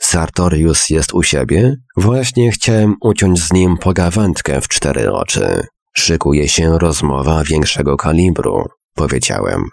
Sartorius 0.00 0.90
jest 0.90 1.14
u 1.14 1.22
siebie? 1.22 1.76
Właśnie 1.96 2.50
chciałem 2.50 2.94
uciąć 3.00 3.42
z 3.42 3.52
nim 3.52 3.76
pogawędkę 3.76 4.60
w 4.60 4.68
cztery 4.68 5.12
oczy. 5.12 5.66
Szykuje 5.96 6.48
się 6.48 6.78
rozmowa 6.78 7.44
większego 7.44 7.96
kalibru, 7.96 8.64
powiedziałem. 8.94 9.64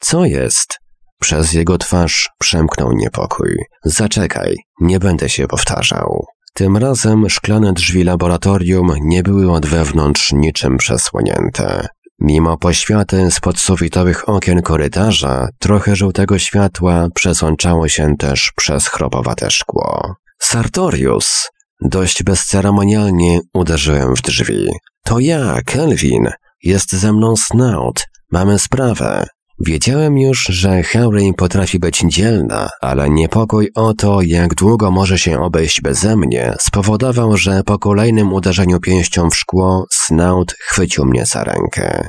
Co 0.00 0.24
jest? 0.24 0.83
Przez 1.24 1.52
jego 1.52 1.78
twarz 1.78 2.28
przemknął 2.38 2.92
niepokój. 2.92 3.56
Zaczekaj, 3.84 4.56
nie 4.80 4.98
będę 4.98 5.28
się 5.28 5.46
powtarzał. 5.46 6.24
Tym 6.54 6.76
razem 6.76 7.30
szklane 7.30 7.72
drzwi 7.72 8.04
laboratorium 8.04 8.92
nie 9.00 9.22
były 9.22 9.52
od 9.52 9.66
wewnątrz 9.66 10.32
niczym 10.32 10.76
przesłonięte. 10.76 11.88
Mimo 12.20 12.56
poświaty 12.56 13.30
z 13.30 13.40
podsufitowych 13.40 14.28
okien 14.28 14.62
korytarza, 14.62 15.48
trochę 15.58 15.96
żółtego 15.96 16.38
światła 16.38 17.08
przesączało 17.14 17.88
się 17.88 18.14
też 18.18 18.52
przez 18.56 18.88
chropowate 18.88 19.50
szkło. 19.50 20.14
Sartorius! 20.38 21.48
Dość 21.80 22.22
bezceremonialnie 22.22 23.40
uderzyłem 23.54 24.16
w 24.16 24.22
drzwi. 24.22 24.68
To 25.04 25.18
ja, 25.18 25.58
Kelvin. 25.66 26.28
Jest 26.62 26.92
ze 26.92 27.12
mną 27.12 27.36
Snout. 27.36 28.06
Mamy 28.30 28.58
sprawę. 28.58 29.26
Wiedziałem 29.60 30.18
już, 30.18 30.44
że 30.44 30.82
Harry 30.82 31.32
potrafi 31.36 31.78
być 31.78 32.04
dzielna, 32.06 32.68
ale 32.80 33.10
niepokój 33.10 33.70
o 33.74 33.94
to, 33.94 34.22
jak 34.22 34.54
długo 34.54 34.90
może 34.90 35.18
się 35.18 35.40
obejść 35.40 35.80
beze 35.80 36.16
mnie, 36.16 36.54
spowodował, 36.60 37.36
że 37.36 37.62
po 37.62 37.78
kolejnym 37.78 38.32
uderzeniu 38.32 38.80
pięścią 38.80 39.30
w 39.30 39.36
szkło 39.36 39.86
Snout 39.92 40.54
chwycił 40.60 41.04
mnie 41.04 41.26
za 41.26 41.44
rękę. 41.44 42.08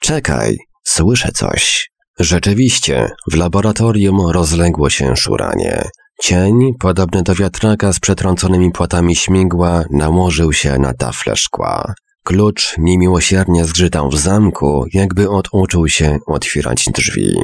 Czekaj, 0.00 0.56
słyszę 0.84 1.32
coś. 1.32 1.90
Rzeczywiście, 2.18 3.08
w 3.30 3.36
laboratorium 3.36 4.30
rozległo 4.30 4.90
się 4.90 5.16
szuranie. 5.16 5.82
Cień, 6.20 6.72
podobny 6.80 7.22
do 7.22 7.34
wiatraka 7.34 7.92
z 7.92 8.00
przetrąconymi 8.00 8.70
płatami 8.70 9.16
śmigła, 9.16 9.84
nałożył 9.90 10.52
się 10.52 10.78
na 10.78 10.94
tafle 10.94 11.36
szkła. 11.36 11.94
Klucz 12.24 12.74
niemiłosiernie 12.78 13.64
zgrzytał 13.64 14.10
w 14.10 14.18
zamku, 14.18 14.84
jakby 14.92 15.30
oduczył 15.30 15.88
się 15.88 16.18
otwierać 16.26 16.84
drzwi. 16.94 17.34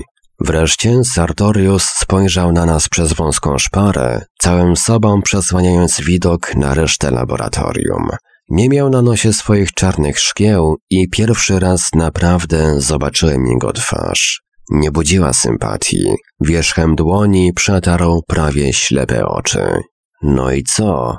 Wreszcie 0.40 1.04
Sartorius 1.04 1.84
spojrzał 1.84 2.52
na 2.52 2.66
nas 2.66 2.88
przez 2.88 3.12
wąską 3.12 3.58
szparę, 3.58 4.24
całym 4.38 4.76
sobą 4.76 5.22
przesłaniając 5.22 6.00
widok 6.00 6.54
na 6.54 6.74
resztę 6.74 7.10
laboratorium. 7.10 8.08
Nie 8.48 8.68
miał 8.68 8.90
na 8.90 9.02
nosie 9.02 9.32
swoich 9.32 9.72
czarnych 9.74 10.20
szkieł 10.20 10.76
i 10.90 11.08
pierwszy 11.08 11.58
raz 11.58 11.90
naprawdę 11.94 12.80
zobaczyłem 12.80 13.46
jego 13.46 13.72
twarz. 13.72 14.42
Nie 14.70 14.90
budziła 14.90 15.32
sympatii. 15.32 16.14
Wierzchem 16.40 16.96
dłoni 16.96 17.52
przetarł 17.52 18.22
prawie 18.26 18.72
ślepe 18.72 19.26
oczy. 19.26 19.80
No 20.22 20.52
i 20.52 20.62
co? 20.62 21.18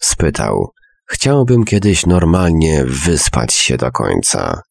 spytał. 0.00 0.72
Chciałbym 1.10 1.64
kiedyś 1.64 2.06
normalnie 2.06 2.84
wyspać 2.84 3.54
się 3.54 3.76
do 3.76 3.92
końca. 3.92 4.62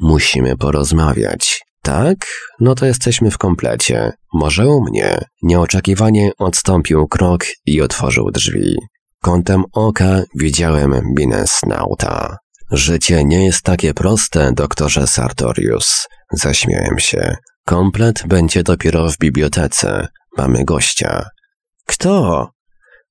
Musimy 0.00 0.56
porozmawiać. 0.56 1.60
Tak? 1.82 2.16
No 2.60 2.74
to 2.74 2.86
jesteśmy 2.86 3.30
w 3.30 3.38
komplecie. 3.38 4.12
Może 4.32 4.66
u 4.66 4.80
mnie. 4.80 5.24
Nieoczekiwanie 5.42 6.30
odstąpił 6.38 7.08
krok 7.08 7.44
i 7.66 7.80
otworzył 7.80 8.30
drzwi. 8.30 8.76
Kątem 9.22 9.64
oka 9.72 10.22
widziałem 10.34 11.00
minę 11.18 11.44
Snauta. 11.46 12.36
Życie 12.70 13.24
nie 13.24 13.44
jest 13.44 13.62
takie 13.62 13.94
proste, 13.94 14.52
doktorze 14.52 15.06
Sartorius. 15.06 16.06
Zaśmiałem 16.32 16.98
się. 16.98 17.36
Komplet 17.64 18.26
będzie 18.26 18.62
dopiero 18.62 19.10
w 19.10 19.18
bibliotece. 19.18 20.08
Mamy 20.36 20.64
gościa. 20.64 21.28
Kto? 21.86 22.48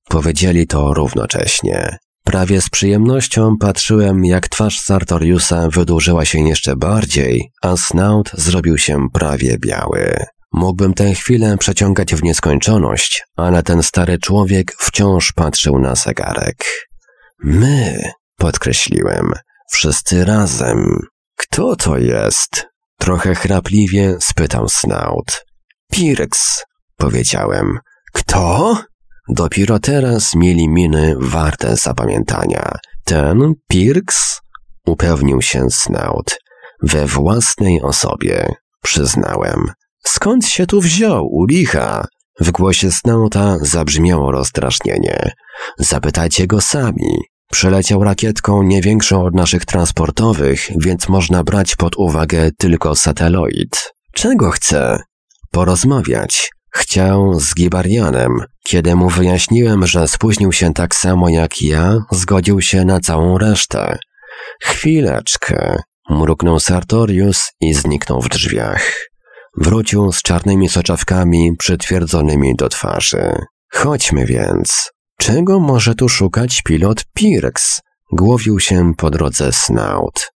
Powiedzieli 0.08 0.66
to 0.66 0.94
równocześnie. 0.94 1.98
Prawie 2.28 2.60
z 2.60 2.70
przyjemnością 2.70 3.56
patrzyłem, 3.60 4.24
jak 4.24 4.48
twarz 4.48 4.80
Sartoriusa 4.80 5.68
wydłużyła 5.68 6.24
się 6.24 6.38
jeszcze 6.48 6.76
bardziej, 6.76 7.52
a 7.62 7.76
Snout 7.76 8.30
zrobił 8.32 8.78
się 8.78 9.06
prawie 9.12 9.58
biały. 9.58 10.16
Mógłbym 10.52 10.94
tę 10.94 11.14
chwilę 11.14 11.56
przeciągać 11.58 12.14
w 12.14 12.22
nieskończoność, 12.22 13.24
ale 13.36 13.62
ten 13.62 13.82
stary 13.82 14.18
człowiek 14.18 14.72
wciąż 14.78 15.32
patrzył 15.32 15.78
na 15.78 15.94
zegarek. 15.94 16.64
My, 17.44 18.02
podkreśliłem, 18.36 19.32
wszyscy 19.72 20.24
razem. 20.24 20.98
Kto 21.36 21.76
to 21.76 21.98
jest? 21.98 22.66
Trochę 22.98 23.34
chrapliwie 23.34 24.16
spytał 24.20 24.68
Snout. 24.68 25.44
Pirks, 25.92 26.64
powiedziałem. 26.96 27.78
Kto? 28.12 28.76
Dopiero 29.28 29.78
teraz 29.78 30.34
mieli 30.34 30.68
miny 30.68 31.14
warte 31.18 31.76
zapamiętania. 31.76 32.72
Ten 33.04 33.54
Pirks? 33.68 34.40
Upewnił 34.86 35.42
się 35.42 35.70
Snout. 35.70 36.38
We 36.82 37.06
własnej 37.06 37.82
osobie, 37.82 38.48
przyznałem. 38.82 39.72
Skąd 40.04 40.46
się 40.46 40.66
tu 40.66 40.80
wziął, 40.80 41.26
u 41.30 41.44
licha? 41.44 42.06
W 42.40 42.50
głosie 42.50 42.90
Snouta 42.92 43.56
zabrzmiało 43.62 44.32
rozdrażnienie. 44.32 45.32
Zapytajcie 45.78 46.46
go 46.46 46.60
sami. 46.60 47.18
Przeleciał 47.50 48.04
rakietką 48.04 48.62
nie 48.62 48.82
większą 48.82 49.24
od 49.24 49.34
naszych 49.34 49.64
transportowych, 49.64 50.68
więc 50.80 51.08
można 51.08 51.44
brać 51.44 51.76
pod 51.76 51.96
uwagę 51.96 52.50
tylko 52.58 52.94
sateloid. 52.94 53.92
Czego 54.14 54.50
chce? 54.50 54.98
Porozmawiać. 55.50 56.50
Chciał 56.74 57.40
z 57.40 57.54
Gibarianem. 57.54 58.30
Kiedy 58.64 58.96
mu 58.96 59.08
wyjaśniłem, 59.08 59.86
że 59.86 60.08
spóźnił 60.08 60.52
się 60.52 60.74
tak 60.74 60.94
samo 60.94 61.28
jak 61.28 61.62
ja, 61.62 61.96
zgodził 62.10 62.60
się 62.60 62.84
na 62.84 63.00
całą 63.00 63.38
resztę. 63.38 63.98
Chwileczkę. 64.62 65.76
Mruknął 66.10 66.60
Sartorius 66.60 67.50
i 67.60 67.74
zniknął 67.74 68.20
w 68.22 68.28
drzwiach. 68.28 69.08
Wrócił 69.56 70.12
z 70.12 70.22
czarnymi 70.22 70.68
soczewkami 70.68 71.52
przytwierdzonymi 71.58 72.54
do 72.56 72.68
twarzy. 72.68 73.32
Chodźmy 73.72 74.26
więc. 74.26 74.90
Czego 75.18 75.60
może 75.60 75.94
tu 75.94 76.08
szukać 76.08 76.62
pilot 76.62 77.04
Pirks? 77.14 77.80
Głowił 78.12 78.60
się 78.60 78.92
po 78.96 79.10
drodze 79.10 79.52
Snout. 79.52 80.30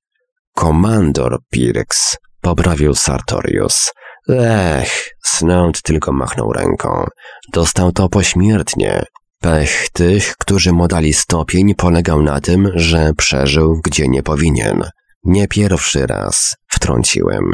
Komandor 0.54 1.38
Pirks, 1.50 2.16
poprawił 2.40 2.94
Sartorius. 2.94 3.92
Ech, 4.28 5.10
Snout 5.24 5.82
tylko 5.82 6.12
machnął 6.12 6.52
ręką. 6.52 7.06
Dostał 7.52 7.92
to 7.92 8.08
pośmiertnie. 8.08 9.04
Pech 9.40 9.88
tych, 9.92 10.34
którzy 10.38 10.72
mu 10.72 10.88
dali 10.88 11.12
stopień, 11.12 11.74
polegał 11.74 12.22
na 12.22 12.40
tym, 12.40 12.72
że 12.74 13.12
przeżył, 13.16 13.80
gdzie 13.84 14.08
nie 14.08 14.22
powinien. 14.22 14.84
Nie 15.24 15.48
pierwszy 15.48 16.06
raz, 16.06 16.56
wtrąciłem. 16.68 17.52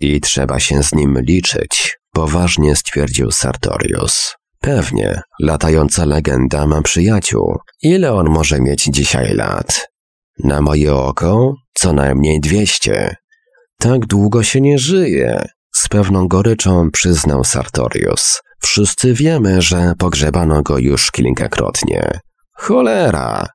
I 0.00 0.20
trzeba 0.20 0.60
się 0.60 0.82
z 0.82 0.92
nim 0.92 1.18
liczyć, 1.20 1.98
poważnie 2.12 2.76
stwierdził 2.76 3.30
Sartorius. 3.30 4.34
Pewnie, 4.60 5.20
latająca 5.40 6.04
legenda 6.04 6.66
ma 6.66 6.82
przyjaciół. 6.82 7.56
Ile 7.82 8.12
on 8.12 8.28
może 8.28 8.60
mieć 8.60 8.84
dzisiaj 8.84 9.34
lat? 9.34 9.88
Na 10.44 10.60
moje 10.60 10.94
oko 10.94 11.54
co 11.74 11.92
najmniej 11.92 12.40
dwieście. 12.40 13.16
Tak 13.78 14.06
długo 14.06 14.42
się 14.42 14.60
nie 14.60 14.78
żyje, 14.78 15.44
z 15.72 15.88
pewną 15.88 16.28
goryczą 16.28 16.90
przyznał 16.90 17.44
Sartorius. 17.44 18.40
Wszyscy 18.58 19.14
wiemy, 19.14 19.62
że 19.62 19.92
pogrzebano 19.98 20.62
go 20.62 20.78
już 20.78 21.10
kilkakrotnie. 21.10 22.20
Cholera! 22.52 23.46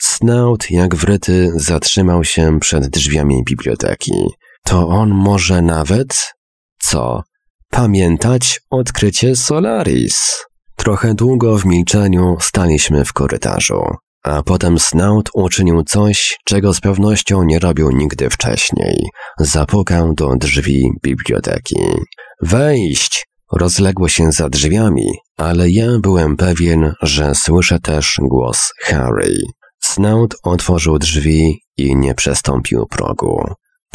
Snout, 0.00 0.70
jak 0.70 0.94
wryty, 0.94 1.52
zatrzymał 1.54 2.24
się 2.24 2.60
przed 2.60 2.88
drzwiami 2.88 3.42
biblioteki. 3.44 4.28
To 4.64 4.88
on 4.88 5.10
może 5.10 5.62
nawet... 5.62 6.34
Co? 6.78 7.22
Pamiętać 7.70 8.60
odkrycie 8.70 9.36
Solaris. 9.36 10.44
Trochę 10.76 11.14
długo 11.14 11.58
w 11.58 11.64
milczeniu 11.64 12.36
staliśmy 12.40 13.04
w 13.04 13.12
korytarzu, 13.12 13.82
a 14.26 14.42
potem 14.42 14.78
Snout 14.78 15.30
uczynił 15.34 15.82
coś, 15.82 16.38
czego 16.44 16.74
z 16.74 16.80
pewnością 16.80 17.42
nie 17.42 17.58
robił 17.58 17.90
nigdy 17.90 18.30
wcześniej. 18.30 18.96
Zapukał 19.38 20.14
do 20.14 20.36
drzwi 20.36 20.90
biblioteki. 21.02 21.76
Wejść! 22.42 23.26
Rozległo 23.52 24.08
się 24.08 24.32
za 24.32 24.48
drzwiami, 24.48 25.06
ale 25.36 25.70
ja 25.70 25.86
byłem 26.02 26.36
pewien, 26.36 26.92
że 27.02 27.34
słyszę 27.34 27.80
też 27.80 28.16
głos 28.22 28.72
Harry. 28.82 29.36
Snout 29.80 30.34
otworzył 30.42 30.98
drzwi 30.98 31.60
i 31.76 31.96
nie 31.96 32.14
przestąpił 32.14 32.86
progu. 32.86 33.44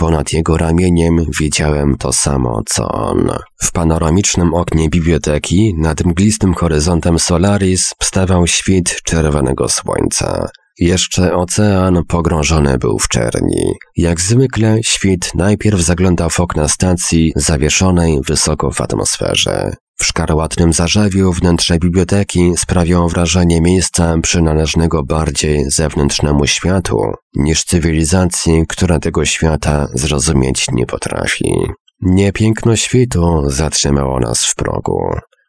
Ponad 0.02 0.34
jego 0.34 0.58
ramieniem 0.58 1.26
widziałem 1.40 1.98
to 1.98 2.14
samo, 2.14 2.62
co 2.66 2.88
on. 2.88 3.32
W 3.62 3.72
panoramicznym 3.72 4.54
oknie 4.54 4.90
biblioteki, 4.90 5.74
nad 5.78 6.06
mglistym 6.06 6.54
horyzontem 6.54 7.20
Solaris, 7.20 7.94
wstawał 8.00 8.48
świt 8.48 9.02
czerwonego 9.04 9.70
słońca. 9.70 10.50
Jeszcze 10.80 11.34
ocean 11.34 12.04
pogrążony 12.08 12.78
był 12.78 13.00
w 13.00 13.08
czerni. 13.08 13.74
Jak 13.98 14.22
zwykle 14.22 14.78
świt 14.84 15.32
najpierw 15.36 15.82
zaglądał 15.82 16.30
w 16.30 16.40
okna 16.40 16.68
stacji 16.68 17.34
zawieszonej 17.36 18.20
wysoko 18.28 18.72
w 18.72 18.82
atmosferze. 18.82 19.76
W 20.02 20.06
szkarłatnym 20.06 20.74
zarzewiu 20.74 21.34
wnętrze 21.34 21.80
biblioteki 21.80 22.54
sprawiało 22.58 23.10
wrażenie 23.10 23.62
miejsca 23.62 24.16
przynależnego 24.22 25.04
bardziej 25.04 25.66
zewnętrznemu 25.72 26.48
światu 26.48 26.98
niż 27.36 27.64
cywilizacji, 27.64 28.64
która 28.70 29.00
tego 29.00 29.26
świata 29.26 29.88
zrozumieć 29.94 30.66
nie 30.72 30.86
potrafi. 30.86 31.54
Niepiękno 32.02 32.76
świtu 32.76 33.44
zatrzymało 33.48 34.20
nas 34.20 34.46
w 34.46 34.56
progu. 34.56 35.02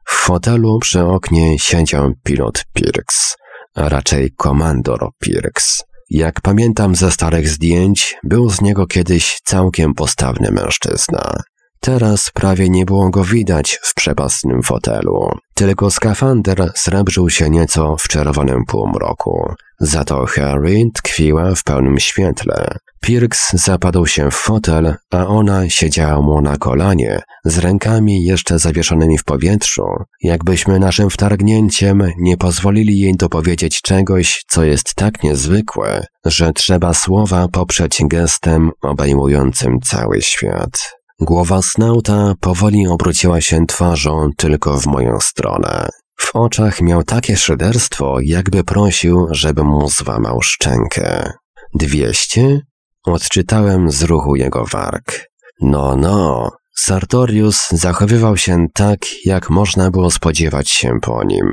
W 0.05 0.15
fotelu 0.15 0.79
przy 0.79 1.05
oknie 1.05 1.59
siedział 1.59 2.13
pilot 2.23 2.65
Pirks, 2.73 3.37
a 3.75 3.89
raczej 3.89 4.31
komandor 4.37 5.09
Pirks. 5.19 5.83
Jak 6.11 6.41
pamiętam 6.41 6.95
ze 6.95 7.11
starych 7.11 7.49
zdjęć, 7.49 8.17
był 8.25 8.51
z 8.51 8.61
niego 8.61 8.87
kiedyś 8.87 9.41
całkiem 9.45 9.95
postawny 9.95 10.51
mężczyzna. 10.51 11.43
Teraz 11.85 12.31
prawie 12.35 12.69
nie 12.69 12.85
było 12.85 13.11
go 13.11 13.25
widać 13.25 13.79
w 13.83 13.95
przepastnym 13.95 14.63
fotelu. 14.63 15.31
Tylko 15.55 15.91
skafander 15.91 16.73
srebrzył 16.75 17.31
się 17.31 17.51
nieco 17.51 17.97
w 18.01 18.09
czerwonym 18.09 18.65
półmroku. 18.65 19.55
Za 19.81 20.05
to 20.05 20.27
Harry 20.27 20.85
tkwiła 20.95 21.55
w 21.55 21.65
pełnym 21.65 22.01
świetle. 22.01 22.79
Pirks 23.01 23.53
zapadł 23.53 24.07
się 24.07 24.31
w 24.31 24.35
fotel, 24.35 24.95
a 25.11 25.27
ona 25.27 25.71
siedziała 25.71 26.23
mu 26.23 26.41
na 26.41 26.57
kolanie, 26.57 27.21
z 27.45 27.59
rękami 27.59 28.25
jeszcze 28.25 28.59
zawieszonymi 28.59 29.19
w 29.19 29.25
powietrzu, 29.25 29.85
jakbyśmy 30.23 30.79
naszym 30.79 31.11
wtargnięciem 31.11 32.03
nie 32.19 32.37
pozwolili 32.37 32.99
jej 32.99 33.17
dopowiedzieć 33.17 33.83
czegoś, 33.83 34.45
co 34.49 34.65
jest 34.65 34.95
tak 34.95 35.23
niezwykłe, 35.23 36.07
że 36.25 36.53
trzeba 36.53 36.95
słowa 36.95 37.49
poprzeć 37.49 38.03
gestem 38.05 38.71
obejmującym 38.83 39.81
cały 39.81 40.23
świat. 40.23 41.02
Głowa 41.25 41.63
Snauta 41.63 42.35
powoli 42.41 42.87
obróciła 42.87 43.41
się 43.41 43.67
twarzą 43.67 44.31
tylko 44.37 44.81
w 44.81 44.87
moją 44.87 45.21
stronę. 45.21 45.89
W 46.21 46.37
oczach 46.37 46.81
miał 46.81 47.03
takie 47.03 47.37
szyderstwo, 47.37 48.17
jakby 48.23 48.65
prosił, 48.65 49.27
żebym 49.31 49.67
mu 49.67 49.89
złamał 49.89 50.43
szczękę. 50.43 51.33
Dwieście? 51.75 52.61
Odczytałem 53.07 53.91
z 53.91 54.03
ruchu 54.03 54.37
jego 54.37 54.65
warg. 54.65 55.29
No, 55.61 55.97
no. 55.97 56.51
Sartorius 56.77 57.69
zachowywał 57.71 58.37
się 58.37 58.67
tak, 58.75 58.99
jak 59.25 59.51
można 59.51 59.91
było 59.91 60.11
spodziewać 60.11 60.71
się 60.71 60.93
po 61.03 61.25
nim. 61.25 61.53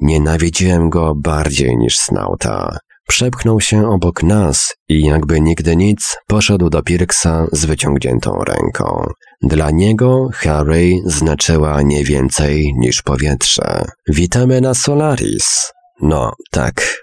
Nienawidziłem 0.00 0.90
go 0.90 1.14
bardziej 1.14 1.76
niż 1.76 1.98
Snauta. 1.98 2.78
Przepchnął 3.08 3.60
się 3.60 3.90
obok 3.90 4.22
nas 4.22 4.74
i 4.88 5.02
jakby 5.02 5.40
nigdy 5.40 5.76
nic 5.76 6.16
poszedł 6.26 6.70
do 6.70 6.82
Pirksa 6.82 7.46
z 7.52 7.64
wyciągniętą 7.64 8.44
ręką. 8.44 9.06
Dla 9.42 9.70
niego 9.70 10.28
Harry 10.32 10.90
znaczyła 11.04 11.82
nie 11.82 12.04
więcej 12.04 12.72
niż 12.78 13.02
powietrze. 13.02 13.84
Witamy 14.08 14.60
na 14.60 14.74
Solaris. 14.74 15.72
No, 16.02 16.32
tak. 16.50 17.02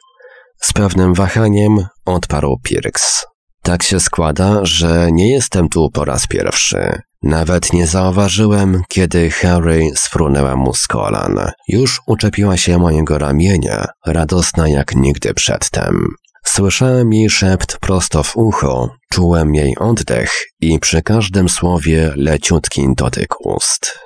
Z 0.61 0.73
pewnym 0.73 1.13
wahaniem 1.13 1.85
odparł 2.05 2.57
Pirks. 2.63 3.25
Tak 3.63 3.83
się 3.83 3.99
składa, 3.99 4.59
że 4.65 5.11
nie 5.11 5.31
jestem 5.31 5.69
tu 5.69 5.89
po 5.93 6.05
raz 6.05 6.27
pierwszy. 6.27 7.01
Nawet 7.23 7.73
nie 7.73 7.87
zauważyłem, 7.87 8.81
kiedy 8.87 9.31
Harry 9.31 9.89
sfrunęła 9.95 10.55
mu 10.55 10.73
z 10.73 10.87
kolan. 10.87 11.51
Już 11.67 12.01
uczepiła 12.07 12.57
się 12.57 12.77
mojego 12.77 13.17
ramienia, 13.17 13.85
radosna 14.05 14.69
jak 14.69 14.95
nigdy 14.95 15.33
przedtem. 15.33 16.07
Słyszałem 16.45 17.13
jej 17.13 17.29
szept 17.29 17.77
prosto 17.77 18.23
w 18.23 18.37
ucho, 18.37 18.89
czułem 19.11 19.55
jej 19.55 19.77
oddech 19.77 20.31
i 20.61 20.79
przy 20.79 21.01
każdym 21.01 21.49
słowie 21.49 22.13
leciutki 22.15 22.87
dotyk 22.97 23.45
ust. 23.45 23.99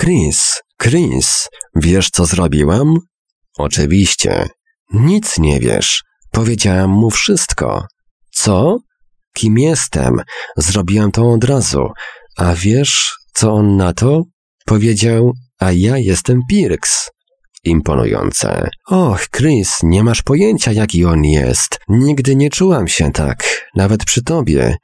Chris, 0.00 0.60
Chris, 0.82 1.48
wiesz 1.74 2.10
co 2.10 2.26
zrobiłam? 2.26 2.96
Oczywiście. 3.58 4.46
Nic 4.92 5.38
nie 5.38 5.60
wiesz. 5.60 6.02
Powiedziałam 6.30 6.90
mu 6.90 7.10
wszystko. 7.10 7.86
Co? 8.32 8.78
Kim 9.34 9.58
jestem? 9.58 10.22
Zrobiłam 10.56 11.12
to 11.12 11.30
od 11.30 11.44
razu. 11.44 11.88
A 12.36 12.54
wiesz, 12.54 13.14
co 13.34 13.52
on 13.52 13.76
na 13.76 13.92
to? 13.92 14.22
Powiedział, 14.66 15.32
a 15.60 15.72
ja 15.72 15.98
jestem 15.98 16.40
Pirks. 16.50 17.10
Imponujące. 17.64 18.68
Och, 18.86 19.26
Chris, 19.36 19.78
nie 19.82 20.04
masz 20.04 20.22
pojęcia, 20.22 20.72
jaki 20.72 21.04
on 21.04 21.24
jest. 21.24 21.78
Nigdy 21.88 22.36
nie 22.36 22.50
czułam 22.50 22.88
się 22.88 23.12
tak, 23.12 23.68
nawet 23.76 24.04
przy 24.04 24.22
tobie. 24.22 24.76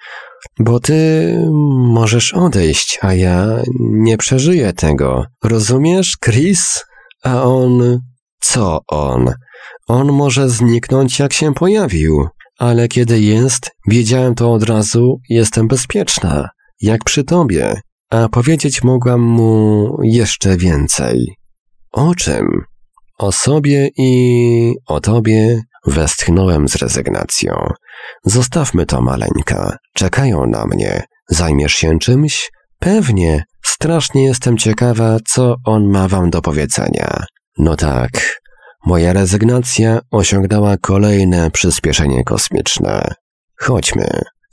Bo 0.61 0.81
ty 0.81 1.31
możesz 1.77 2.35
odejść, 2.35 2.99
a 3.03 3.15
ja 3.15 3.63
nie 3.81 4.17
przeżyję 4.17 4.73
tego. 4.73 5.25
Rozumiesz, 5.45 6.17
Chris? 6.25 6.85
A 7.23 7.43
on... 7.43 8.01
Co 8.41 8.81
on? 8.89 9.33
On 9.89 10.13
może 10.13 10.49
zniknąć, 10.49 11.19
jak 11.19 11.33
się 11.33 11.55
pojawił. 11.55 12.27
Ale 12.59 12.89
kiedy 12.89 13.21
jest, 13.21 13.71
wiedziałem 13.89 14.35
to 14.35 14.53
od 14.53 14.63
razu, 14.63 15.21
jestem 15.29 15.69
bezpieczna 15.69 16.49
jak 16.81 17.05
przy 17.05 17.25
tobie, 17.25 17.81
a 18.11 18.29
powiedzieć 18.29 18.85
mogłam 18.85 19.21
mu 19.21 19.89
jeszcze 20.03 20.57
więcej. 20.57 21.27
O 21.93 22.15
czym? 22.15 22.47
O 23.19 23.33
sobie 23.33 23.89
i 23.99 24.75
o 24.87 25.01
tobie 25.01 25.61
westchnąłem 25.87 26.69
z 26.69 26.77
rezygnacją. 26.77 27.55
Zostawmy 28.25 28.87
to, 28.87 29.03
maleńka. 29.03 29.77
Czekają 29.95 30.47
na 30.47 30.67
mnie. 30.67 31.03
Zajmiesz 31.29 31.73
się 31.73 31.99
czymś? 31.99 32.51
Pewnie. 32.79 33.45
Strasznie 33.65 34.25
jestem 34.25 34.57
ciekawa, 34.57 35.17
co 35.27 35.57
on 35.65 35.89
ma 35.89 36.09
wam 36.09 36.31
do 36.31 36.43
powiedzenia. 36.43 37.25
No 37.59 37.77
tak. 37.77 38.41
Moja 38.87 39.13
rezygnacja 39.13 40.01
osiągnęła 40.11 40.77
kolejne 40.77 41.51
przyspieszenie 41.51 42.25
kosmiczne. 42.25 43.15
Chodźmy. 43.61 44.09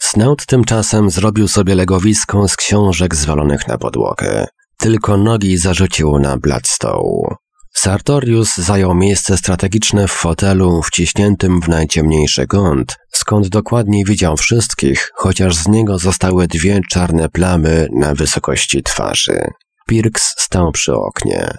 Snout 0.05 0.45
tymczasem 0.45 1.09
zrobił 1.09 1.47
sobie 1.47 1.75
legowisko 1.75 2.47
z 2.47 2.55
książek 2.55 3.15
zwalonych 3.15 3.67
na 3.67 3.77
podłogę. 3.77 4.47
Tylko 4.77 5.17
nogi 5.17 5.57
zarzucił 5.57 6.19
na 6.19 6.37
blat 6.37 6.67
stołu. 6.67 7.35
Sartorius 7.73 8.57
zajął 8.57 8.95
miejsce 8.95 9.37
strategiczne 9.37 10.07
w 10.07 10.11
fotelu 10.11 10.81
wciśniętym 10.81 11.61
w 11.61 11.67
najciemniejszy 11.67 12.47
kąt, 12.47 12.95
skąd 13.11 13.47
dokładnie 13.47 14.05
widział 14.05 14.37
wszystkich, 14.37 15.11
chociaż 15.15 15.55
z 15.55 15.67
niego 15.67 15.99
zostały 15.99 16.47
dwie 16.47 16.79
czarne 16.89 17.29
plamy 17.29 17.87
na 17.95 18.15
wysokości 18.15 18.83
twarzy. 18.83 19.41
Pirks 19.87 20.35
stał 20.37 20.71
przy 20.71 20.93
oknie. 20.95 21.51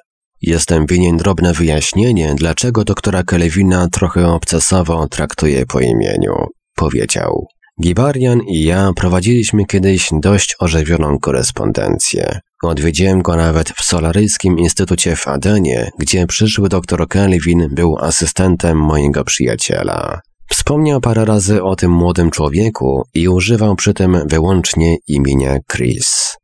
Jestem 0.43 0.87
winien 0.87 1.17
drobne 1.17 1.53
wyjaśnienie, 1.53 2.35
dlaczego 2.37 2.85
doktora 2.85 3.23
Kelvina 3.23 3.89
trochę 3.93 4.29
obcesowo 4.29 5.09
traktuje 5.09 5.67
po 5.67 5.81
imieniu. 5.81 6.35
Powiedział. 6.75 7.47
Gibarian 7.83 8.41
i 8.41 8.65
ja 8.65 8.91
prowadziliśmy 8.97 9.65
kiedyś 9.65 10.09
dość 10.13 10.57
ożywioną 10.59 11.19
korespondencję. 11.19 12.41
Odwiedziłem 12.63 13.23
go 13.23 13.37
nawet 13.37 13.71
w 13.71 13.85
Solaryjskim 13.85 14.59
Instytucie 14.59 15.17
w 15.17 15.29
Adenie, 15.29 15.91
gdzie 15.99 16.27
przyszły 16.27 16.69
doktor 16.69 17.09
Kelvin 17.09 17.69
był 17.71 17.99
asystentem 17.99 18.79
mojego 18.79 19.25
przyjaciela. 19.25 20.21
Wspomniał 20.51 21.01
parę 21.01 21.25
razy 21.25 21.63
o 21.63 21.77
tym 21.77 21.91
młodym 21.91 22.31
człowieku 22.31 23.03
i 23.15 23.29
używał 23.29 23.77
przy 23.77 23.95
tym 23.95 24.19
wyłącznie 24.29 24.97
imienia 25.09 25.59
Chris. 25.73 26.37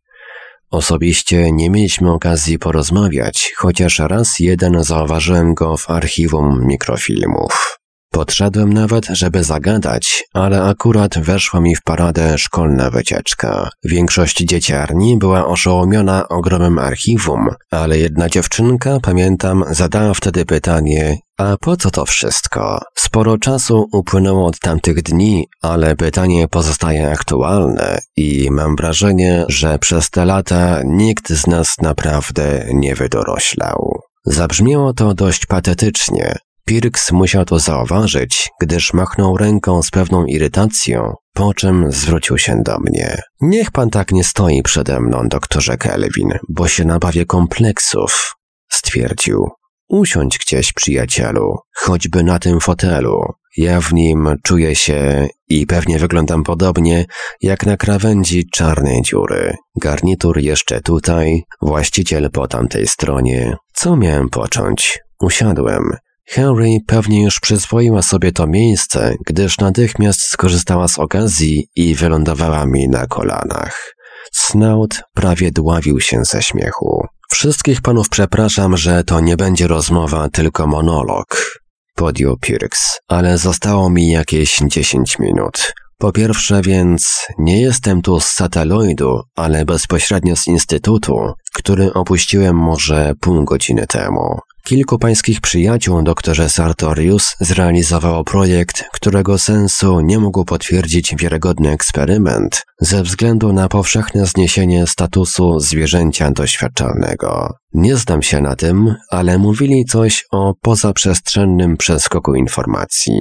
Osobiście 0.70 1.52
nie 1.52 1.70
mieliśmy 1.70 2.12
okazji 2.12 2.58
porozmawiać, 2.58 3.52
chociaż 3.56 3.98
raz 3.98 4.38
jeden 4.38 4.84
zauważyłem 4.84 5.54
go 5.54 5.76
w 5.76 5.90
archiwum 5.90 6.66
mikrofilmów. 6.66 7.79
Podszedłem 8.12 8.72
nawet, 8.72 9.06
żeby 9.06 9.44
zagadać, 9.44 10.24
ale 10.34 10.62
akurat 10.62 11.18
weszła 11.18 11.60
mi 11.60 11.76
w 11.76 11.82
paradę 11.82 12.38
szkolna 12.38 12.90
wycieczka. 12.90 13.70
Większość 13.84 14.38
dzieciarni 14.38 15.18
była 15.18 15.46
oszołomiona 15.46 16.28
ogromem 16.28 16.78
archiwum, 16.78 17.48
ale 17.70 17.98
jedna 17.98 18.28
dziewczynka, 18.28 18.98
pamiętam, 19.02 19.64
zadała 19.70 20.14
wtedy 20.14 20.44
pytanie, 20.44 21.18
a 21.38 21.56
po 21.60 21.76
co 21.76 21.90
to 21.90 22.04
wszystko? 22.04 22.80
Sporo 22.94 23.38
czasu 23.38 23.88
upłynęło 23.92 24.46
od 24.46 24.58
tamtych 24.58 25.02
dni, 25.02 25.46
ale 25.62 25.96
pytanie 25.96 26.48
pozostaje 26.48 27.10
aktualne 27.10 27.98
i 28.16 28.48
mam 28.50 28.76
wrażenie, 28.76 29.44
że 29.48 29.78
przez 29.78 30.10
te 30.10 30.24
lata 30.24 30.80
nikt 30.84 31.28
z 31.28 31.46
nas 31.46 31.74
naprawdę 31.82 32.66
nie 32.72 32.94
wydoroślał. 32.94 34.00
Zabrzmiało 34.24 34.92
to 34.92 35.14
dość 35.14 35.46
patetycznie, 35.46 36.36
Pirks 36.70 37.12
musiał 37.12 37.44
to 37.44 37.58
zauważyć, 37.58 38.48
gdyż 38.60 38.92
machnął 38.92 39.36
ręką 39.36 39.82
z 39.82 39.90
pewną 39.90 40.24
irytacją, 40.24 41.14
po 41.34 41.54
czym 41.54 41.92
zwrócił 41.92 42.38
się 42.38 42.62
do 42.64 42.78
mnie. 42.78 43.22
Niech 43.40 43.70
pan 43.70 43.90
tak 43.90 44.12
nie 44.12 44.24
stoi 44.24 44.62
przede 44.62 45.00
mną, 45.00 45.28
doktorze 45.28 45.76
Kelvin, 45.76 46.28
bo 46.48 46.68
się 46.68 46.84
nabawię 46.84 47.26
kompleksów, 47.26 48.34
stwierdził. 48.72 49.48
Usiądź 49.88 50.38
gdzieś, 50.38 50.72
przyjacielu, 50.72 51.56
choćby 51.76 52.22
na 52.22 52.38
tym 52.38 52.60
fotelu. 52.60 53.20
Ja 53.56 53.80
w 53.80 53.92
nim 53.92 54.36
czuję 54.42 54.76
się 54.76 55.28
i 55.48 55.66
pewnie 55.66 55.98
wyglądam 55.98 56.44
podobnie 56.44 57.04
jak 57.42 57.66
na 57.66 57.76
krawędzi 57.76 58.48
czarnej 58.52 59.02
dziury. 59.02 59.54
Garnitur 59.80 60.38
jeszcze 60.38 60.80
tutaj, 60.80 61.42
właściciel 61.62 62.30
po 62.30 62.48
tamtej 62.48 62.86
stronie. 62.86 63.56
Co 63.74 63.96
miałem 63.96 64.28
począć? 64.28 64.98
Usiadłem. 65.20 65.82
Henry 66.32 66.78
pewnie 66.86 67.22
już 67.22 67.40
przyzwoiła 67.40 68.02
sobie 68.02 68.32
to 68.32 68.46
miejsce, 68.46 69.14
gdyż 69.26 69.58
natychmiast 69.58 70.22
skorzystała 70.22 70.88
z 70.88 70.98
okazji 70.98 71.68
i 71.76 71.94
wylądowała 71.94 72.66
mi 72.66 72.88
na 72.88 73.06
kolanach. 73.06 73.94
Snout 74.32 75.02
prawie 75.14 75.50
dławił 75.50 76.00
się 76.00 76.24
ze 76.24 76.42
śmiechu. 76.42 77.06
Wszystkich 77.30 77.82
panów 77.82 78.08
przepraszam, 78.08 78.76
że 78.76 79.04
to 79.04 79.20
nie 79.20 79.36
będzie 79.36 79.66
rozmowa, 79.66 80.28
tylko 80.28 80.66
monolog. 80.66 81.60
Podjął 81.94 82.36
Pirks, 82.36 82.98
ale 83.08 83.38
zostało 83.38 83.90
mi 83.90 84.10
jakieś 84.10 84.58
dziesięć 84.58 85.18
minut. 85.18 85.72
Po 85.98 86.12
pierwsze 86.12 86.62
więc, 86.62 87.26
nie 87.38 87.60
jestem 87.60 88.02
tu 88.02 88.20
z 88.20 88.26
sateloidu, 88.26 89.20
ale 89.36 89.64
bezpośrednio 89.64 90.36
z 90.36 90.46
instytutu, 90.46 91.32
który 91.54 91.92
opuściłem 91.92 92.56
może 92.56 93.12
pół 93.20 93.44
godziny 93.44 93.86
temu. 93.86 94.38
Kilku 94.70 94.98
pańskich 94.98 95.40
przyjaciół, 95.40 96.02
doktorze 96.02 96.48
Sartorius, 96.48 97.36
zrealizowało 97.40 98.24
projekt, 98.24 98.84
którego 98.92 99.38
sensu 99.38 100.00
nie 100.00 100.18
mógł 100.18 100.44
potwierdzić 100.44 101.16
wiarygodny 101.16 101.70
eksperyment 101.70 102.62
ze 102.80 103.02
względu 103.02 103.52
na 103.52 103.68
powszechne 103.68 104.26
zniesienie 104.26 104.86
statusu 104.86 105.60
zwierzęcia 105.60 106.30
doświadczalnego. 106.30 107.54
Nie 107.74 107.96
znam 107.96 108.22
się 108.22 108.40
na 108.40 108.56
tym, 108.56 108.94
ale 109.10 109.38
mówili 109.38 109.84
coś 109.84 110.24
o 110.32 110.54
pozaprzestrzennym 110.62 111.76
przeskoku 111.76 112.34
informacji. 112.34 113.12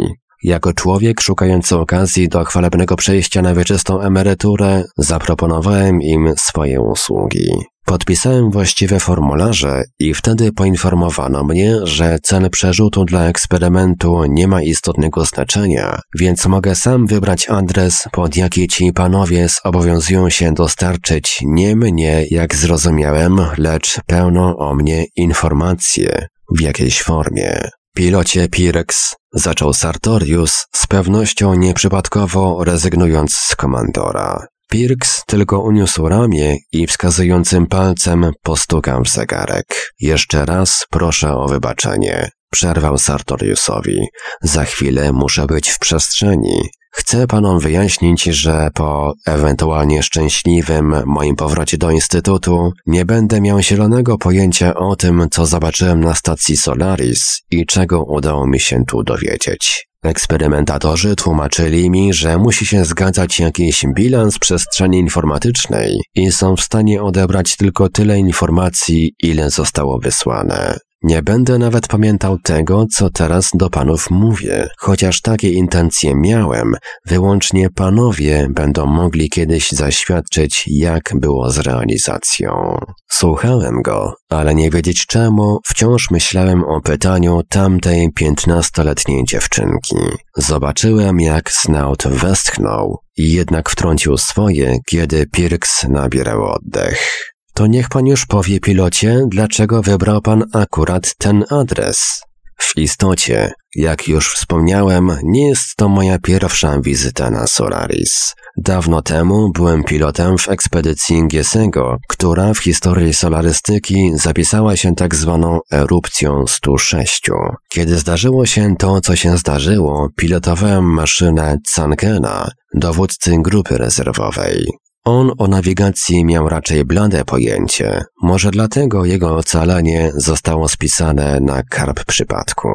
Jako 0.43 0.73
człowiek 0.73 1.21
szukający 1.21 1.77
okazji 1.77 2.29
do 2.29 2.45
chwalebnego 2.45 2.95
przejścia 2.95 3.41
na 3.41 3.55
wieczystą 3.55 4.01
emeryturę, 4.01 4.83
zaproponowałem 4.97 6.01
im 6.01 6.33
swoje 6.37 6.81
usługi. 6.81 7.49
Podpisałem 7.85 8.51
właściwe 8.51 8.99
formularze 8.99 9.83
i 9.99 10.13
wtedy 10.13 10.51
poinformowano 10.51 11.43
mnie, 11.43 11.75
że 11.83 12.19
cel 12.23 12.49
przerzutu 12.49 13.05
dla 13.05 13.25
eksperymentu 13.25 14.25
nie 14.29 14.47
ma 14.47 14.61
istotnego 14.61 15.25
znaczenia, 15.25 15.99
więc 16.19 16.45
mogę 16.45 16.75
sam 16.75 17.07
wybrać 17.07 17.49
adres, 17.49 18.03
pod 18.11 18.35
jaki 18.35 18.67
ci 18.67 18.93
panowie 18.93 19.47
zobowiązują 19.49 20.29
się 20.29 20.53
dostarczyć 20.53 21.39
nie 21.45 21.75
mnie, 21.75 22.25
jak 22.31 22.55
zrozumiałem, 22.55 23.37
lecz 23.57 23.99
pełną 24.05 24.57
o 24.57 24.75
mnie 24.75 25.05
informację 25.15 26.27
w 26.57 26.61
jakiejś 26.61 27.01
formie. 27.01 27.69
Pilocie 27.95 28.47
Pirex, 28.47 29.15
zaczął 29.33 29.73
Sartorius, 29.73 30.65
z 30.75 30.87
pewnością 30.87 31.53
nieprzypadkowo 31.53 32.63
rezygnując 32.63 33.33
z 33.33 33.55
komandora. 33.55 34.47
Pirks 34.69 35.23
tylko 35.27 35.59
uniósł 35.59 36.07
ramię 36.07 36.57
i 36.71 36.87
wskazującym 36.87 37.67
palcem 37.67 38.31
postukał 38.43 39.03
w 39.03 39.09
zegarek. 39.09 39.93
Jeszcze 39.99 40.45
raz 40.45 40.85
proszę 40.89 41.35
o 41.35 41.47
wybaczenie. 41.47 42.29
Przerwał 42.51 42.97
Sartoriusowi. 42.97 43.99
Za 44.41 44.65
chwilę 44.65 45.13
muszę 45.13 45.45
być 45.45 45.69
w 45.69 45.79
przestrzeni. 45.79 46.69
Chcę 46.91 47.27
panom 47.27 47.59
wyjaśnić, 47.59 48.23
że 48.23 48.69
po 48.73 49.13
ewentualnie 49.25 50.03
szczęśliwym 50.03 51.03
moim 51.05 51.35
powrocie 51.35 51.77
do 51.77 51.91
Instytutu 51.91 52.71
nie 52.85 53.05
będę 53.05 53.41
miał 53.41 53.61
zielonego 53.61 54.17
pojęcia 54.17 54.73
o 54.73 54.95
tym, 54.95 55.27
co 55.31 55.45
zobaczyłem 55.45 55.99
na 55.99 56.15
stacji 56.15 56.57
Solaris 56.57 57.41
i 57.51 57.65
czego 57.65 58.03
udało 58.03 58.47
mi 58.47 58.59
się 58.59 58.83
tu 58.87 59.03
dowiedzieć. 59.03 59.89
Eksperymentatorzy 60.03 61.15
tłumaczyli 61.15 61.89
mi, 61.89 62.13
że 62.13 62.37
musi 62.37 62.65
się 62.65 62.85
zgadzać 62.85 63.39
jakiś 63.39 63.85
bilans 63.95 64.39
przestrzeni 64.39 64.99
informatycznej 64.99 66.01
i 66.15 66.31
są 66.31 66.55
w 66.55 66.61
stanie 66.61 67.03
odebrać 67.03 67.57
tylko 67.57 67.89
tyle 67.89 68.19
informacji, 68.19 69.13
ile 69.23 69.49
zostało 69.49 69.99
wysłane. 69.99 70.77
Nie 71.03 71.21
będę 71.21 71.57
nawet 71.57 71.87
pamiętał 71.87 72.37
tego, 72.37 72.85
co 72.95 73.09
teraz 73.09 73.49
do 73.53 73.69
panów 73.69 74.09
mówię, 74.09 74.67
chociaż 74.77 75.21
takie 75.21 75.49
intencje 75.49 76.15
miałem, 76.15 76.73
wyłącznie 77.05 77.69
panowie 77.69 78.47
będą 78.49 78.85
mogli 78.85 79.29
kiedyś 79.29 79.71
zaświadczyć, 79.71 80.63
jak 80.67 81.11
było 81.15 81.51
z 81.51 81.57
realizacją. 81.57 82.79
Słuchałem 83.07 83.81
go, 83.81 84.13
ale 84.29 84.55
nie 84.55 84.69
wiedzieć 84.69 85.05
czemu, 85.05 85.59
wciąż 85.65 86.11
myślałem 86.11 86.63
o 86.63 86.81
pytaniu 86.81 87.41
tamtej 87.49 88.09
piętnastoletniej 88.15 89.23
dziewczynki. 89.25 89.97
Zobaczyłem, 90.37 91.19
jak 91.19 91.51
Snout 91.51 92.03
westchnął 92.07 92.97
i 93.17 93.31
jednak 93.33 93.69
wtrącił 93.69 94.17
swoje, 94.17 94.77
kiedy 94.85 95.27
Pirks 95.27 95.83
nabierał 95.83 96.43
oddech. 96.43 97.28
To 97.59 97.67
niech 97.67 97.89
pan 97.89 98.05
już 98.05 98.25
powie 98.25 98.59
pilocie, 98.59 99.21
dlaczego 99.27 99.81
wybrał 99.81 100.21
pan 100.21 100.43
akurat 100.53 101.15
ten 101.17 101.43
adres. 101.49 102.21
W 102.59 102.77
istocie, 102.77 103.51
jak 103.75 104.07
już 104.07 104.33
wspomniałem, 104.33 105.11
nie 105.23 105.47
jest 105.47 105.75
to 105.75 105.89
moja 105.89 106.19
pierwsza 106.19 106.81
wizyta 106.81 107.29
na 107.29 107.47
Solaris. 107.47 108.35
Dawno 108.57 109.01
temu 109.01 109.51
byłem 109.51 109.83
pilotem 109.83 110.37
w 110.37 110.49
ekspedycji 110.49 111.27
Giesego, 111.27 111.97
która 112.07 112.53
w 112.53 112.59
historii 112.59 113.13
solarystyki 113.13 114.11
zapisała 114.15 114.75
się 114.75 114.95
tak 114.95 115.15
zwaną 115.15 115.59
erupcją 115.71 116.47
106. 116.47 117.29
Kiedy 117.69 117.97
zdarzyło 117.97 118.45
się 118.45 118.75
to, 118.75 119.01
co 119.01 119.15
się 119.15 119.37
zdarzyło, 119.37 120.09
pilotowałem 120.15 120.85
maszynę 120.85 121.57
Zankena, 121.75 122.51
dowódcy 122.73 123.35
grupy 123.41 123.77
rezerwowej. 123.77 124.67
On 125.11 125.31
o 125.37 125.47
nawigacji 125.47 126.25
miał 126.25 126.49
raczej 126.49 126.85
blade 126.85 127.25
pojęcie, 127.25 128.03
może 128.21 128.51
dlatego 128.51 129.05
jego 129.05 129.35
ocalenie 129.35 130.11
zostało 130.15 130.69
spisane 130.69 131.39
na 131.39 131.63
karb 131.63 132.05
przypadku. 132.05 132.69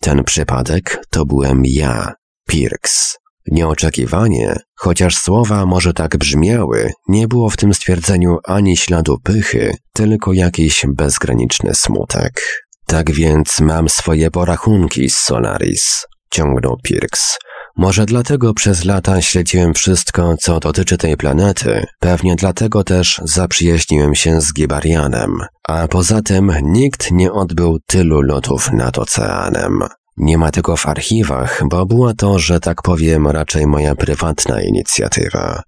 Ten 0.00 0.24
przypadek 0.24 1.04
to 1.10 1.26
byłem 1.26 1.62
ja, 1.64 2.12
Pirks. 2.48 3.16
Nieoczekiwanie, 3.46 4.56
chociaż 4.74 5.16
słowa 5.16 5.66
może 5.66 5.92
tak 5.92 6.16
brzmiały, 6.16 6.92
nie 7.08 7.28
było 7.28 7.50
w 7.50 7.56
tym 7.56 7.74
stwierdzeniu 7.74 8.38
ani 8.44 8.76
śladu 8.76 9.18
pychy, 9.18 9.74
tylko 9.92 10.32
jakiś 10.32 10.86
bezgraniczny 10.88 11.74
smutek. 11.74 12.42
Tak 12.86 13.10
więc 13.10 13.60
mam 13.60 13.88
swoje 13.88 14.30
porachunki 14.30 15.10
z 15.10 15.18
Solaris, 15.18 16.06
ciągnął 16.30 16.76
Pirks. 16.82 17.38
Może 17.76 18.06
dlatego 18.06 18.54
przez 18.54 18.84
lata 18.84 19.22
śledziłem 19.22 19.74
wszystko, 19.74 20.36
co 20.40 20.60
dotyczy 20.60 20.98
tej 20.98 21.16
planety. 21.16 21.86
Pewnie 22.00 22.36
dlatego 22.36 22.84
też 22.84 23.20
zaprzyjaźniłem 23.24 24.14
się 24.14 24.40
z 24.40 24.52
Gibarianem. 24.52 25.38
A 25.68 25.88
poza 25.88 26.22
tym 26.22 26.52
nikt 26.62 27.10
nie 27.10 27.32
odbył 27.32 27.78
tylu 27.86 28.22
lotów 28.22 28.72
nad 28.72 28.98
oceanem. 28.98 29.80
Nie 30.16 30.38
ma 30.38 30.50
tego 30.50 30.76
w 30.76 30.86
archiwach, 30.86 31.62
bo 31.70 31.86
była 31.86 32.14
to, 32.14 32.38
że 32.38 32.60
tak 32.60 32.82
powiem, 32.82 33.26
raczej 33.26 33.66
moja 33.66 33.94
prywatna 33.94 34.62
inicjatywa. 34.62 35.62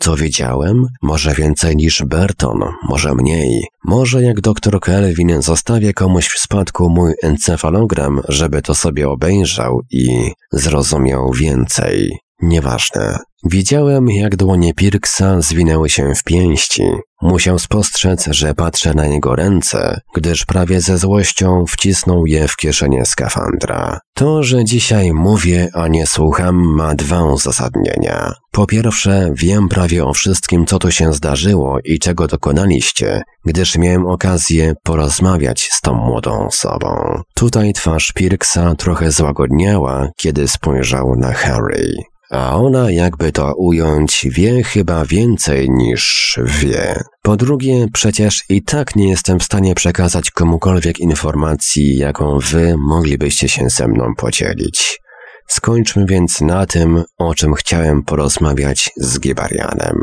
Co 0.00 0.16
widziałem? 0.16 0.86
Może 1.02 1.34
więcej 1.34 1.76
niż 1.76 2.02
Berton, 2.06 2.58
może 2.88 3.14
mniej. 3.14 3.64
Może 3.84 4.22
jak 4.22 4.40
doktor 4.40 4.80
Kelvin 4.80 5.42
zostawię 5.42 5.92
komuś 5.92 6.28
w 6.28 6.38
spadku 6.38 6.90
mój 6.90 7.12
encefalogram, 7.22 8.20
żeby 8.28 8.62
to 8.62 8.74
sobie 8.74 9.08
obejrzał 9.08 9.80
i 9.90 10.32
zrozumiał 10.52 11.32
więcej. 11.32 12.18
Nieważne. 12.42 13.18
Widziałem, 13.44 14.10
jak 14.10 14.36
dłonie 14.36 14.74
Pirksa 14.74 15.40
zwinęły 15.40 15.88
się 15.88 16.14
w 16.14 16.24
pięści. 16.24 16.82
Musiał 17.22 17.58
spostrzec, 17.58 18.26
że 18.30 18.54
patrzę 18.54 18.94
na 18.94 19.06
jego 19.06 19.36
ręce, 19.36 20.00
gdyż 20.14 20.44
prawie 20.44 20.80
ze 20.80 20.98
złością 20.98 21.64
wcisnął 21.68 22.26
je 22.26 22.48
w 22.48 22.56
kieszenie 22.56 23.06
skafandra. 23.06 23.98
To, 24.14 24.42
że 24.42 24.64
dzisiaj 24.64 25.12
mówię, 25.12 25.68
a 25.74 25.88
nie 25.88 26.06
słucham, 26.06 26.56
ma 26.56 26.94
dwa 26.94 27.24
uzasadnienia. 27.24 28.32
Po 28.52 28.66
pierwsze, 28.66 29.30
wiem 29.34 29.68
prawie 29.68 30.04
o 30.04 30.12
wszystkim, 30.12 30.66
co 30.66 30.78
tu 30.78 30.90
się 30.90 31.12
zdarzyło 31.12 31.78
i 31.84 31.98
czego 31.98 32.26
dokonaliście, 32.26 33.22
gdyż 33.44 33.78
miałem 33.78 34.06
okazję 34.06 34.74
porozmawiać 34.82 35.68
z 35.72 35.80
tą 35.80 35.94
młodą 35.94 36.46
osobą. 36.46 37.22
Tutaj 37.34 37.72
twarz 37.72 38.12
Pirksa 38.14 38.74
trochę 38.74 39.10
złagodniała, 39.10 40.08
kiedy 40.16 40.48
spojrzał 40.48 41.14
na 41.16 41.32
Harry 41.32 41.92
a 42.30 42.56
ona, 42.56 42.90
jakby 42.90 43.32
to 43.32 43.54
ująć, 43.54 44.26
wie 44.30 44.62
chyba 44.62 45.04
więcej 45.04 45.70
niż 45.70 46.38
wie. 46.44 47.02
Po 47.22 47.36
drugie, 47.36 47.86
przecież 47.92 48.44
i 48.48 48.62
tak 48.62 48.96
nie 48.96 49.08
jestem 49.08 49.38
w 49.38 49.44
stanie 49.44 49.74
przekazać 49.74 50.30
komukolwiek 50.30 50.98
informacji, 50.98 51.96
jaką 51.96 52.38
wy 52.38 52.74
moglibyście 52.78 53.48
się 53.48 53.68
ze 53.68 53.88
mną 53.88 54.14
podzielić. 54.16 55.00
Skończmy 55.48 56.06
więc 56.06 56.40
na 56.40 56.66
tym, 56.66 57.04
o 57.18 57.34
czym 57.34 57.54
chciałem 57.54 58.02
porozmawiać 58.02 58.90
z 58.96 59.20
Gibarianem. 59.20 59.96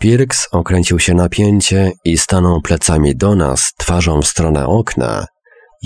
Pirks 0.00 0.48
okręcił 0.52 0.98
się 0.98 1.14
napięcie 1.14 1.92
i 2.04 2.18
stanął 2.18 2.60
plecami 2.60 3.16
do 3.16 3.34
nas, 3.34 3.72
twarzą 3.78 4.22
w 4.22 4.26
stronę 4.26 4.66
okna, 4.66 5.26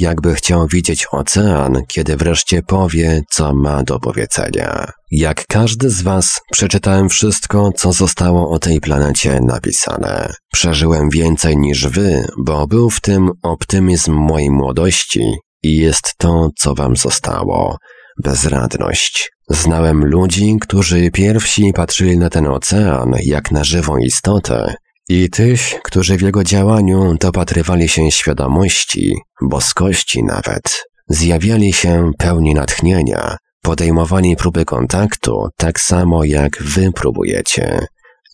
jakby 0.01 0.35
chciał 0.35 0.67
widzieć 0.67 1.07
ocean, 1.13 1.83
kiedy 1.89 2.17
wreszcie 2.17 2.63
powie, 2.63 3.23
co 3.31 3.55
ma 3.55 3.83
do 3.83 4.01
powiedzenia. 4.01 4.93
Jak 5.11 5.47
każdy 5.47 5.91
z 5.91 6.03
was, 6.03 6.41
przeczytałem 6.53 7.09
wszystko, 7.09 7.71
co 7.77 7.93
zostało 7.93 8.51
o 8.51 8.59
tej 8.59 8.81
planecie 8.81 9.41
napisane. 9.43 10.33
Przeżyłem 10.53 11.11
więcej 11.11 11.57
niż 11.57 11.89
wy, 11.89 12.25
bo 12.39 12.67
był 12.67 12.91
w 12.91 13.01
tym 13.01 13.31
optymizm 13.43 14.13
mojej 14.13 14.51
młodości 14.51 15.35
i 15.63 15.77
jest 15.77 16.15
to, 16.19 16.49
co 16.59 16.75
wam 16.75 16.97
zostało. 16.97 17.77
Bezradność. 18.25 19.31
Znałem 19.51 20.05
ludzi, 20.05 20.57
którzy 20.61 21.11
pierwsi 21.11 21.73
patrzyli 21.75 22.19
na 22.19 22.31
ten 22.31 22.47
ocean 22.47 23.15
jak 23.25 23.51
na 23.51 23.65
żywą 23.65 23.97
istotę 23.97 24.75
i 25.09 25.31
tych, 25.31 25.61
którzy 25.83 26.17
w 26.17 26.23
jego 26.23 26.45
działaniu 26.45 27.15
dopatrywali 27.21 27.89
się 27.89 28.11
świadomości, 28.11 29.15
boskości 29.43 30.25
nawet, 30.25 30.85
zjawiali 31.09 31.73
się 31.73 32.11
pełni 32.19 32.55
natchnienia, 32.55 33.37
podejmowali 33.63 34.37
próby 34.37 34.65
kontaktu 34.65 35.49
tak 35.57 35.81
samo 35.81 36.25
jak 36.25 36.63
wy 36.63 36.93
próbujecie 36.93 37.87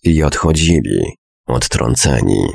i 0.03 0.23
odchodzili, 0.23 1.01
odtrąceni. 1.47 2.45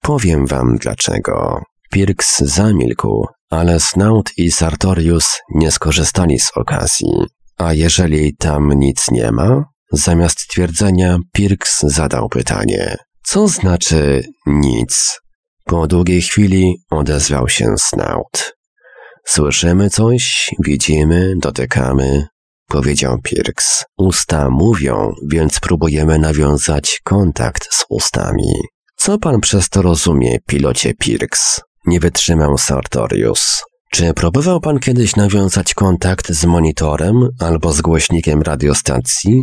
Powiem 0.00 0.46
wam 0.46 0.76
dlaczego. 0.76 1.62
Pirks 1.90 2.38
zamilkł, 2.38 3.26
ale 3.50 3.80
Snout 3.80 4.30
i 4.36 4.50
Sartorius 4.50 5.40
nie 5.54 5.70
skorzystali 5.70 6.38
z 6.38 6.50
okazji. 6.56 7.12
A 7.58 7.72
jeżeli 7.72 8.36
tam 8.36 8.72
nic 8.72 9.10
nie 9.10 9.32
ma? 9.32 9.64
Zamiast 9.92 10.38
twierdzenia, 10.48 11.18
Pirks 11.32 11.80
zadał 11.80 12.28
pytanie. 12.28 12.96
Co 13.26 13.48
znaczy 13.48 14.22
nic? 14.46 15.20
Po 15.64 15.86
długiej 15.86 16.22
chwili 16.22 16.74
odezwał 16.90 17.48
się 17.48 17.74
Snout. 17.78 18.54
Słyszymy 19.26 19.90
coś, 19.90 20.50
widzimy, 20.64 21.34
dotykamy, 21.36 22.26
powiedział 22.68 23.18
Pirks. 23.22 23.84
Usta 23.98 24.50
mówią, 24.50 25.12
więc 25.32 25.60
próbujemy 25.60 26.18
nawiązać 26.18 27.00
kontakt 27.04 27.68
z 27.70 27.84
ustami. 27.88 28.52
Co 28.96 29.18
pan 29.18 29.40
przez 29.40 29.68
to 29.68 29.82
rozumie, 29.82 30.38
pilocie 30.46 30.94
Pirks? 30.94 31.60
Nie 31.86 32.00
wytrzymał 32.00 32.58
Sartorius. 32.58 33.62
Czy 33.90 34.14
próbował 34.14 34.60
pan 34.60 34.78
kiedyś 34.78 35.16
nawiązać 35.16 35.74
kontakt 35.74 36.32
z 36.32 36.44
monitorem 36.44 37.28
albo 37.40 37.72
z 37.72 37.80
głośnikiem 37.80 38.42
radiostacji? 38.42 39.42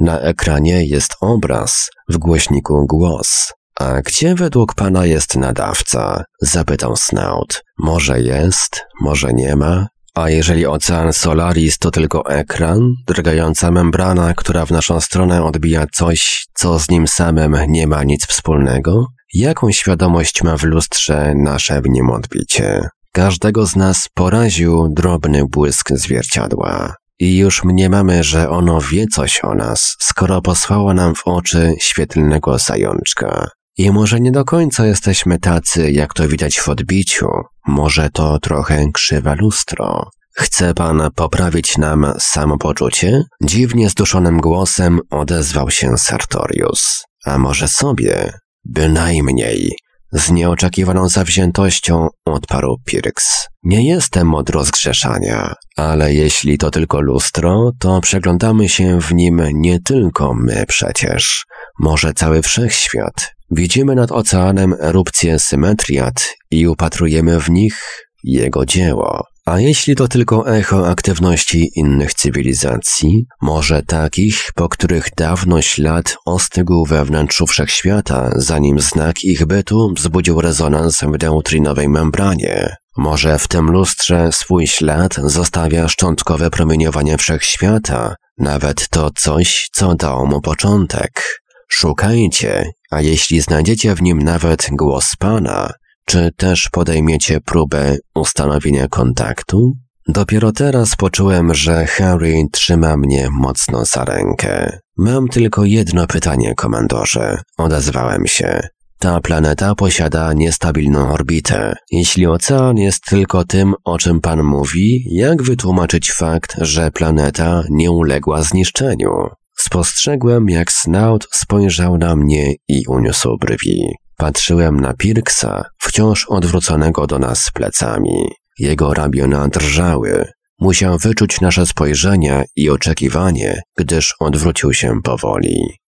Na 0.00 0.20
ekranie 0.20 0.84
jest 0.84 1.16
obraz, 1.20 1.90
w 2.08 2.18
głośniku 2.18 2.86
głos. 2.88 3.52
A 3.80 4.02
gdzie 4.02 4.34
według 4.34 4.74
pana 4.74 5.06
jest 5.06 5.36
nadawca? 5.36 6.24
Zapytał 6.40 6.96
Snout. 6.96 7.62
Może 7.78 8.20
jest, 8.20 8.82
może 9.00 9.32
nie 9.32 9.56
ma. 9.56 9.86
A 10.14 10.30
jeżeli 10.30 10.66
ocean 10.66 11.12
Solaris 11.12 11.78
to 11.78 11.90
tylko 11.90 12.30
ekran, 12.30 12.94
drgająca 13.06 13.70
membrana, 13.70 14.34
która 14.34 14.66
w 14.66 14.70
naszą 14.70 15.00
stronę 15.00 15.44
odbija 15.44 15.86
coś, 15.92 16.46
co 16.54 16.78
z 16.78 16.90
nim 16.90 17.08
samym 17.08 17.56
nie 17.68 17.86
ma 17.86 18.04
nic 18.04 18.26
wspólnego? 18.26 19.06
Jaką 19.34 19.72
świadomość 19.72 20.42
ma 20.42 20.56
w 20.56 20.62
lustrze 20.62 21.34
nasze 21.36 21.82
w 21.82 21.88
nim 21.88 22.10
odbicie? 22.10 22.88
Każdego 23.12 23.66
z 23.66 23.76
nas 23.76 24.08
poraził 24.14 24.88
drobny 24.88 25.44
błysk 25.46 25.90
zwierciadła. 25.92 26.94
I 27.20 27.36
już 27.36 27.64
mniemamy, 27.64 28.24
że 28.24 28.50
ono 28.50 28.80
wie 28.80 29.06
coś 29.06 29.44
o 29.44 29.54
nas, 29.54 29.96
skoro 30.00 30.42
posłało 30.42 30.94
nam 30.94 31.14
w 31.14 31.22
oczy 31.24 31.74
świetlnego 31.80 32.58
zajączka. 32.58 33.48
I 33.76 33.90
może 33.90 34.20
nie 34.20 34.32
do 34.32 34.44
końca 34.44 34.86
jesteśmy 34.86 35.38
tacy, 35.38 35.92
jak 35.92 36.14
to 36.14 36.28
widać 36.28 36.60
w 36.60 36.68
odbiciu. 36.68 37.28
Może 37.66 38.10
to 38.10 38.38
trochę 38.38 38.86
krzywe 38.92 39.34
lustro. 39.34 40.10
Chce 40.34 40.74
pan 40.74 41.08
poprawić 41.14 41.78
nam 41.78 42.12
samopoczucie? 42.18 43.22
Dziwnie 43.42 43.90
zduszonym 43.90 44.40
głosem 44.40 45.00
odezwał 45.10 45.70
się 45.70 45.98
Sartorius. 45.98 47.02
A 47.24 47.38
może 47.38 47.68
sobie? 47.68 48.32
Bynajmniej. 48.64 49.70
Z 50.12 50.30
nieoczekiwaną 50.30 51.08
zawziętością 51.08 52.08
odparł 52.24 52.76
Pirks. 52.84 53.46
Nie 53.62 53.86
jestem 53.86 54.34
od 54.34 54.50
rozgrzeszania, 54.50 55.54
ale 55.76 56.14
jeśli 56.14 56.58
to 56.58 56.70
tylko 56.70 57.00
lustro, 57.00 57.70
to 57.78 58.00
przeglądamy 58.00 58.68
się 58.68 59.00
w 59.00 59.14
nim 59.14 59.42
nie 59.52 59.80
tylko 59.80 60.34
my 60.34 60.64
przecież. 60.68 61.44
Może 61.78 62.12
cały 62.12 62.42
wszechświat. 62.42 63.34
Widzimy 63.50 63.94
nad 63.94 64.12
oceanem 64.12 64.74
erupcję 64.80 65.38
symetriat 65.38 66.28
i 66.50 66.66
upatrujemy 66.66 67.40
w 67.40 67.50
nich 67.50 68.06
jego 68.24 68.66
dzieło. 68.66 69.24
A 69.50 69.60
jeśli 69.60 69.94
to 69.96 70.08
tylko 70.08 70.56
echo 70.56 70.88
aktywności 70.88 71.70
innych 71.76 72.14
cywilizacji, 72.14 73.26
może 73.42 73.82
takich, 73.82 74.50
po 74.54 74.68
których 74.68 75.08
dawno 75.16 75.62
ślad 75.62 76.16
ostygł 76.26 76.86
we 76.86 77.04
wnętrzu 77.04 77.46
wszechświata, 77.46 78.30
zanim 78.36 78.80
znak 78.80 79.24
ich 79.24 79.46
bytu 79.46 79.92
wzbudził 79.96 80.40
rezonans 80.40 81.00
w 81.00 81.22
neutrinowej 81.22 81.88
membranie. 81.88 82.76
Może 82.96 83.38
w 83.38 83.48
tym 83.48 83.70
lustrze 83.70 84.32
swój 84.32 84.66
ślad 84.66 85.14
zostawia 85.24 85.88
szczątkowe 85.88 86.50
promieniowanie 86.50 87.18
wszechświata, 87.18 88.14
nawet 88.38 88.88
to 88.88 89.10
coś, 89.16 89.68
co 89.72 89.94
dało 89.94 90.26
mu 90.26 90.40
początek. 90.40 91.40
Szukajcie, 91.68 92.70
a 92.90 93.00
jeśli 93.00 93.40
znajdziecie 93.40 93.94
w 93.94 94.02
nim 94.02 94.18
nawet 94.18 94.66
głos 94.72 95.12
Pana, 95.18 95.72
czy 96.04 96.30
też 96.36 96.68
podejmiecie 96.72 97.40
próbę 97.40 97.96
ustanowienia 98.14 98.88
kontaktu? 98.88 99.72
Dopiero 100.08 100.52
teraz 100.52 100.96
poczułem, 100.96 101.54
że 101.54 101.86
Harry 101.86 102.44
trzyma 102.52 102.96
mnie 102.96 103.28
mocno 103.30 103.84
za 103.84 104.04
rękę. 104.04 104.78
Mam 104.96 105.28
tylko 105.28 105.64
jedno 105.64 106.06
pytanie, 106.06 106.54
komandorze. 106.54 107.42
Odezwałem 107.58 108.26
się. 108.26 108.60
Ta 108.98 109.20
planeta 109.20 109.74
posiada 109.74 110.32
niestabilną 110.32 111.12
orbitę. 111.12 111.74
Jeśli 111.90 112.26
ocean 112.26 112.76
jest 112.76 113.04
tylko 113.04 113.44
tym, 113.44 113.74
o 113.84 113.98
czym 113.98 114.20
pan 114.20 114.42
mówi, 114.42 115.04
jak 115.10 115.42
wytłumaczyć 115.42 116.12
fakt, 116.12 116.54
że 116.58 116.90
planeta 116.90 117.62
nie 117.70 117.90
uległa 117.90 118.42
zniszczeniu? 118.42 119.10
Spostrzegłem, 119.56 120.48
jak 120.48 120.72
Snout 120.72 121.28
spojrzał 121.32 121.98
na 121.98 122.16
mnie 122.16 122.54
i 122.68 122.82
uniósł 122.88 123.36
brwi. 123.38 123.82
Patrzyłem 124.20 124.80
na 124.80 124.94
Pirksa, 124.94 125.64
wciąż 125.78 126.26
odwróconego 126.28 127.06
do 127.06 127.18
nas 127.18 127.50
plecami. 127.54 128.28
Jego 128.58 128.94
ramiona 128.94 129.48
drżały. 129.48 130.24
Musiał 130.58 130.98
wyczuć 130.98 131.40
nasze 131.40 131.66
spojrzenia 131.66 132.44
i 132.56 132.70
oczekiwanie, 132.70 133.62
gdyż 133.78 134.14
odwrócił 134.20 134.72
się 134.72 135.02
powoli. 135.02 135.78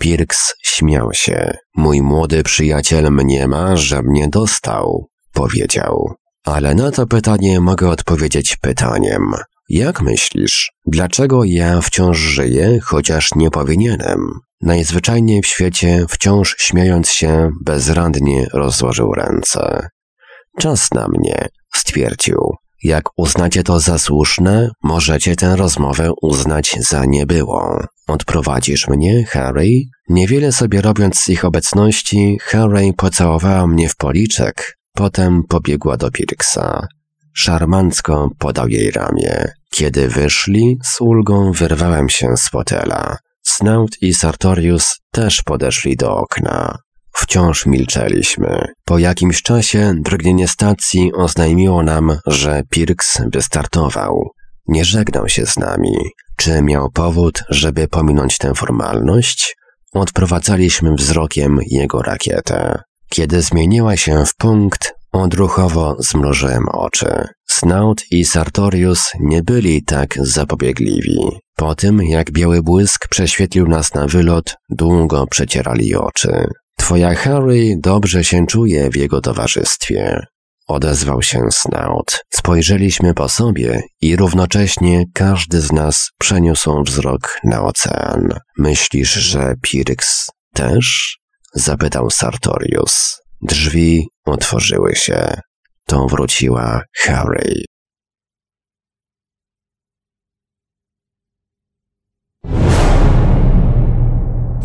Pirks 0.00 0.54
śmiał 0.62 1.12
się. 1.12 1.56
Mój 1.76 2.02
młody 2.02 2.42
przyjaciel 2.42 3.10
mniema, 3.10 3.76
że 3.76 4.02
mnie 4.02 4.28
dostał, 4.28 5.08
powiedział. 5.32 6.14
Ale 6.44 6.74
na 6.74 6.90
to 6.90 7.06
pytanie 7.06 7.60
mogę 7.60 7.88
odpowiedzieć 7.88 8.56
pytaniem. 8.56 9.32
Jak 9.72 10.02
myślisz, 10.02 10.72
dlaczego 10.86 11.44
ja 11.44 11.80
wciąż 11.80 12.18
żyję, 12.18 12.78
chociaż 12.82 13.28
nie 13.36 13.50
powinienem? 13.50 14.18
Najzwyczajniej 14.60 15.42
w 15.42 15.46
świecie, 15.46 16.04
wciąż 16.08 16.56
śmiejąc 16.58 17.10
się, 17.10 17.50
bezradnie 17.64 18.46
rozłożył 18.52 19.14
ręce. 19.14 19.88
Czas 20.58 20.90
na 20.90 21.08
mnie, 21.08 21.48
stwierdził. 21.74 22.54
Jak 22.82 23.04
uznacie 23.16 23.62
to 23.62 23.80
za 23.80 23.98
słuszne, 23.98 24.70
możecie 24.82 25.36
tę 25.36 25.56
rozmowę 25.56 26.10
uznać 26.22 26.76
za 26.80 27.04
niebyłą. 27.04 27.78
Odprowadzisz 28.08 28.88
mnie, 28.88 29.24
Harry? 29.24 29.70
Niewiele 30.08 30.52
sobie 30.52 30.80
robiąc 30.80 31.18
z 31.18 31.28
ich 31.28 31.44
obecności, 31.44 32.38
Harry 32.42 32.92
pocałowała 32.96 33.66
mnie 33.66 33.88
w 33.88 33.96
policzek, 33.96 34.78
potem 34.94 35.42
pobiegła 35.48 35.96
do 35.96 36.10
Pirksa. 36.10 36.86
Szarmancko 37.34 38.30
podał 38.38 38.68
jej 38.68 38.90
ramię. 38.90 39.61
Kiedy 39.72 40.08
wyszli, 40.08 40.78
z 40.84 41.00
ulgą 41.00 41.52
wyrwałem 41.52 42.08
się 42.08 42.36
z 42.36 42.48
fotela. 42.48 43.16
Snout 43.42 43.90
i 44.02 44.14
Sartorius 44.14 44.96
też 45.12 45.42
podeszli 45.42 45.96
do 45.96 46.16
okna. 46.16 46.78
Wciąż 47.12 47.66
milczeliśmy. 47.66 48.64
Po 48.84 48.98
jakimś 48.98 49.42
czasie 49.42 49.92
drgnienie 49.96 50.48
stacji 50.48 51.12
oznajmiło 51.14 51.82
nam, 51.82 52.18
że 52.26 52.62
Pirks 52.70 53.22
wystartował. 53.32 54.30
Nie 54.68 54.84
żegnał 54.84 55.28
się 55.28 55.46
z 55.46 55.56
nami. 55.56 55.96
Czy 56.36 56.62
miał 56.62 56.90
powód, 56.90 57.44
żeby 57.48 57.88
pominąć 57.88 58.38
tę 58.38 58.54
formalność? 58.54 59.56
Odprowadzaliśmy 59.92 60.94
wzrokiem 60.94 61.58
jego 61.70 62.02
rakietę. 62.02 62.82
Kiedy 63.08 63.42
zmieniła 63.42 63.96
się 63.96 64.24
w 64.26 64.34
punkt, 64.34 64.94
odruchowo 65.12 65.96
zmrużyłem 65.98 66.68
oczy. 66.68 67.24
Snout 67.52 68.02
i 68.10 68.24
Sartorius 68.24 69.10
nie 69.20 69.42
byli 69.42 69.84
tak 69.84 70.14
zapobiegliwi. 70.18 71.18
Po 71.56 71.74
tym, 71.74 72.02
jak 72.02 72.30
biały 72.30 72.62
błysk 72.62 73.08
prześwietlił 73.08 73.68
nas 73.68 73.94
na 73.94 74.06
wylot, 74.06 74.54
długo 74.70 75.26
przecierali 75.26 75.94
oczy. 75.94 76.46
Twoja 76.78 77.14
Harry 77.14 77.74
dobrze 77.78 78.24
się 78.24 78.46
czuje 78.46 78.90
w 78.90 78.96
jego 78.96 79.20
towarzystwie. 79.20 80.26
Odezwał 80.68 81.22
się 81.22 81.40
Snout. 81.50 82.20
Spojrzeliśmy 82.30 83.14
po 83.14 83.28
sobie 83.28 83.82
i 84.00 84.16
równocześnie 84.16 85.04
każdy 85.14 85.60
z 85.60 85.72
nas 85.72 86.10
przeniósł 86.18 86.82
wzrok 86.82 87.38
na 87.44 87.62
ocean. 87.62 88.28
Myślisz, 88.58 89.12
że 89.12 89.54
Pirks 89.62 90.26
też? 90.54 91.18
Zapytał 91.54 92.10
Sartorius. 92.10 93.16
Drzwi 93.42 94.08
otworzyły 94.26 94.94
się. 94.94 95.40
To 95.92 96.06
wróciła 96.06 96.82
Harry. 97.04 97.64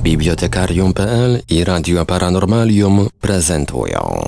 Bibliotekarium.pl 0.03 1.41
i 1.49 1.63
Radio 1.63 2.05
Paranormalium 2.05 3.07
prezentują. 3.21 4.25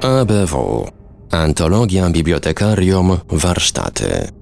ABW 0.00 0.86
Antologia 1.30 2.10
Bibliotekarium 2.10 3.18
Warsztaty 3.28 4.41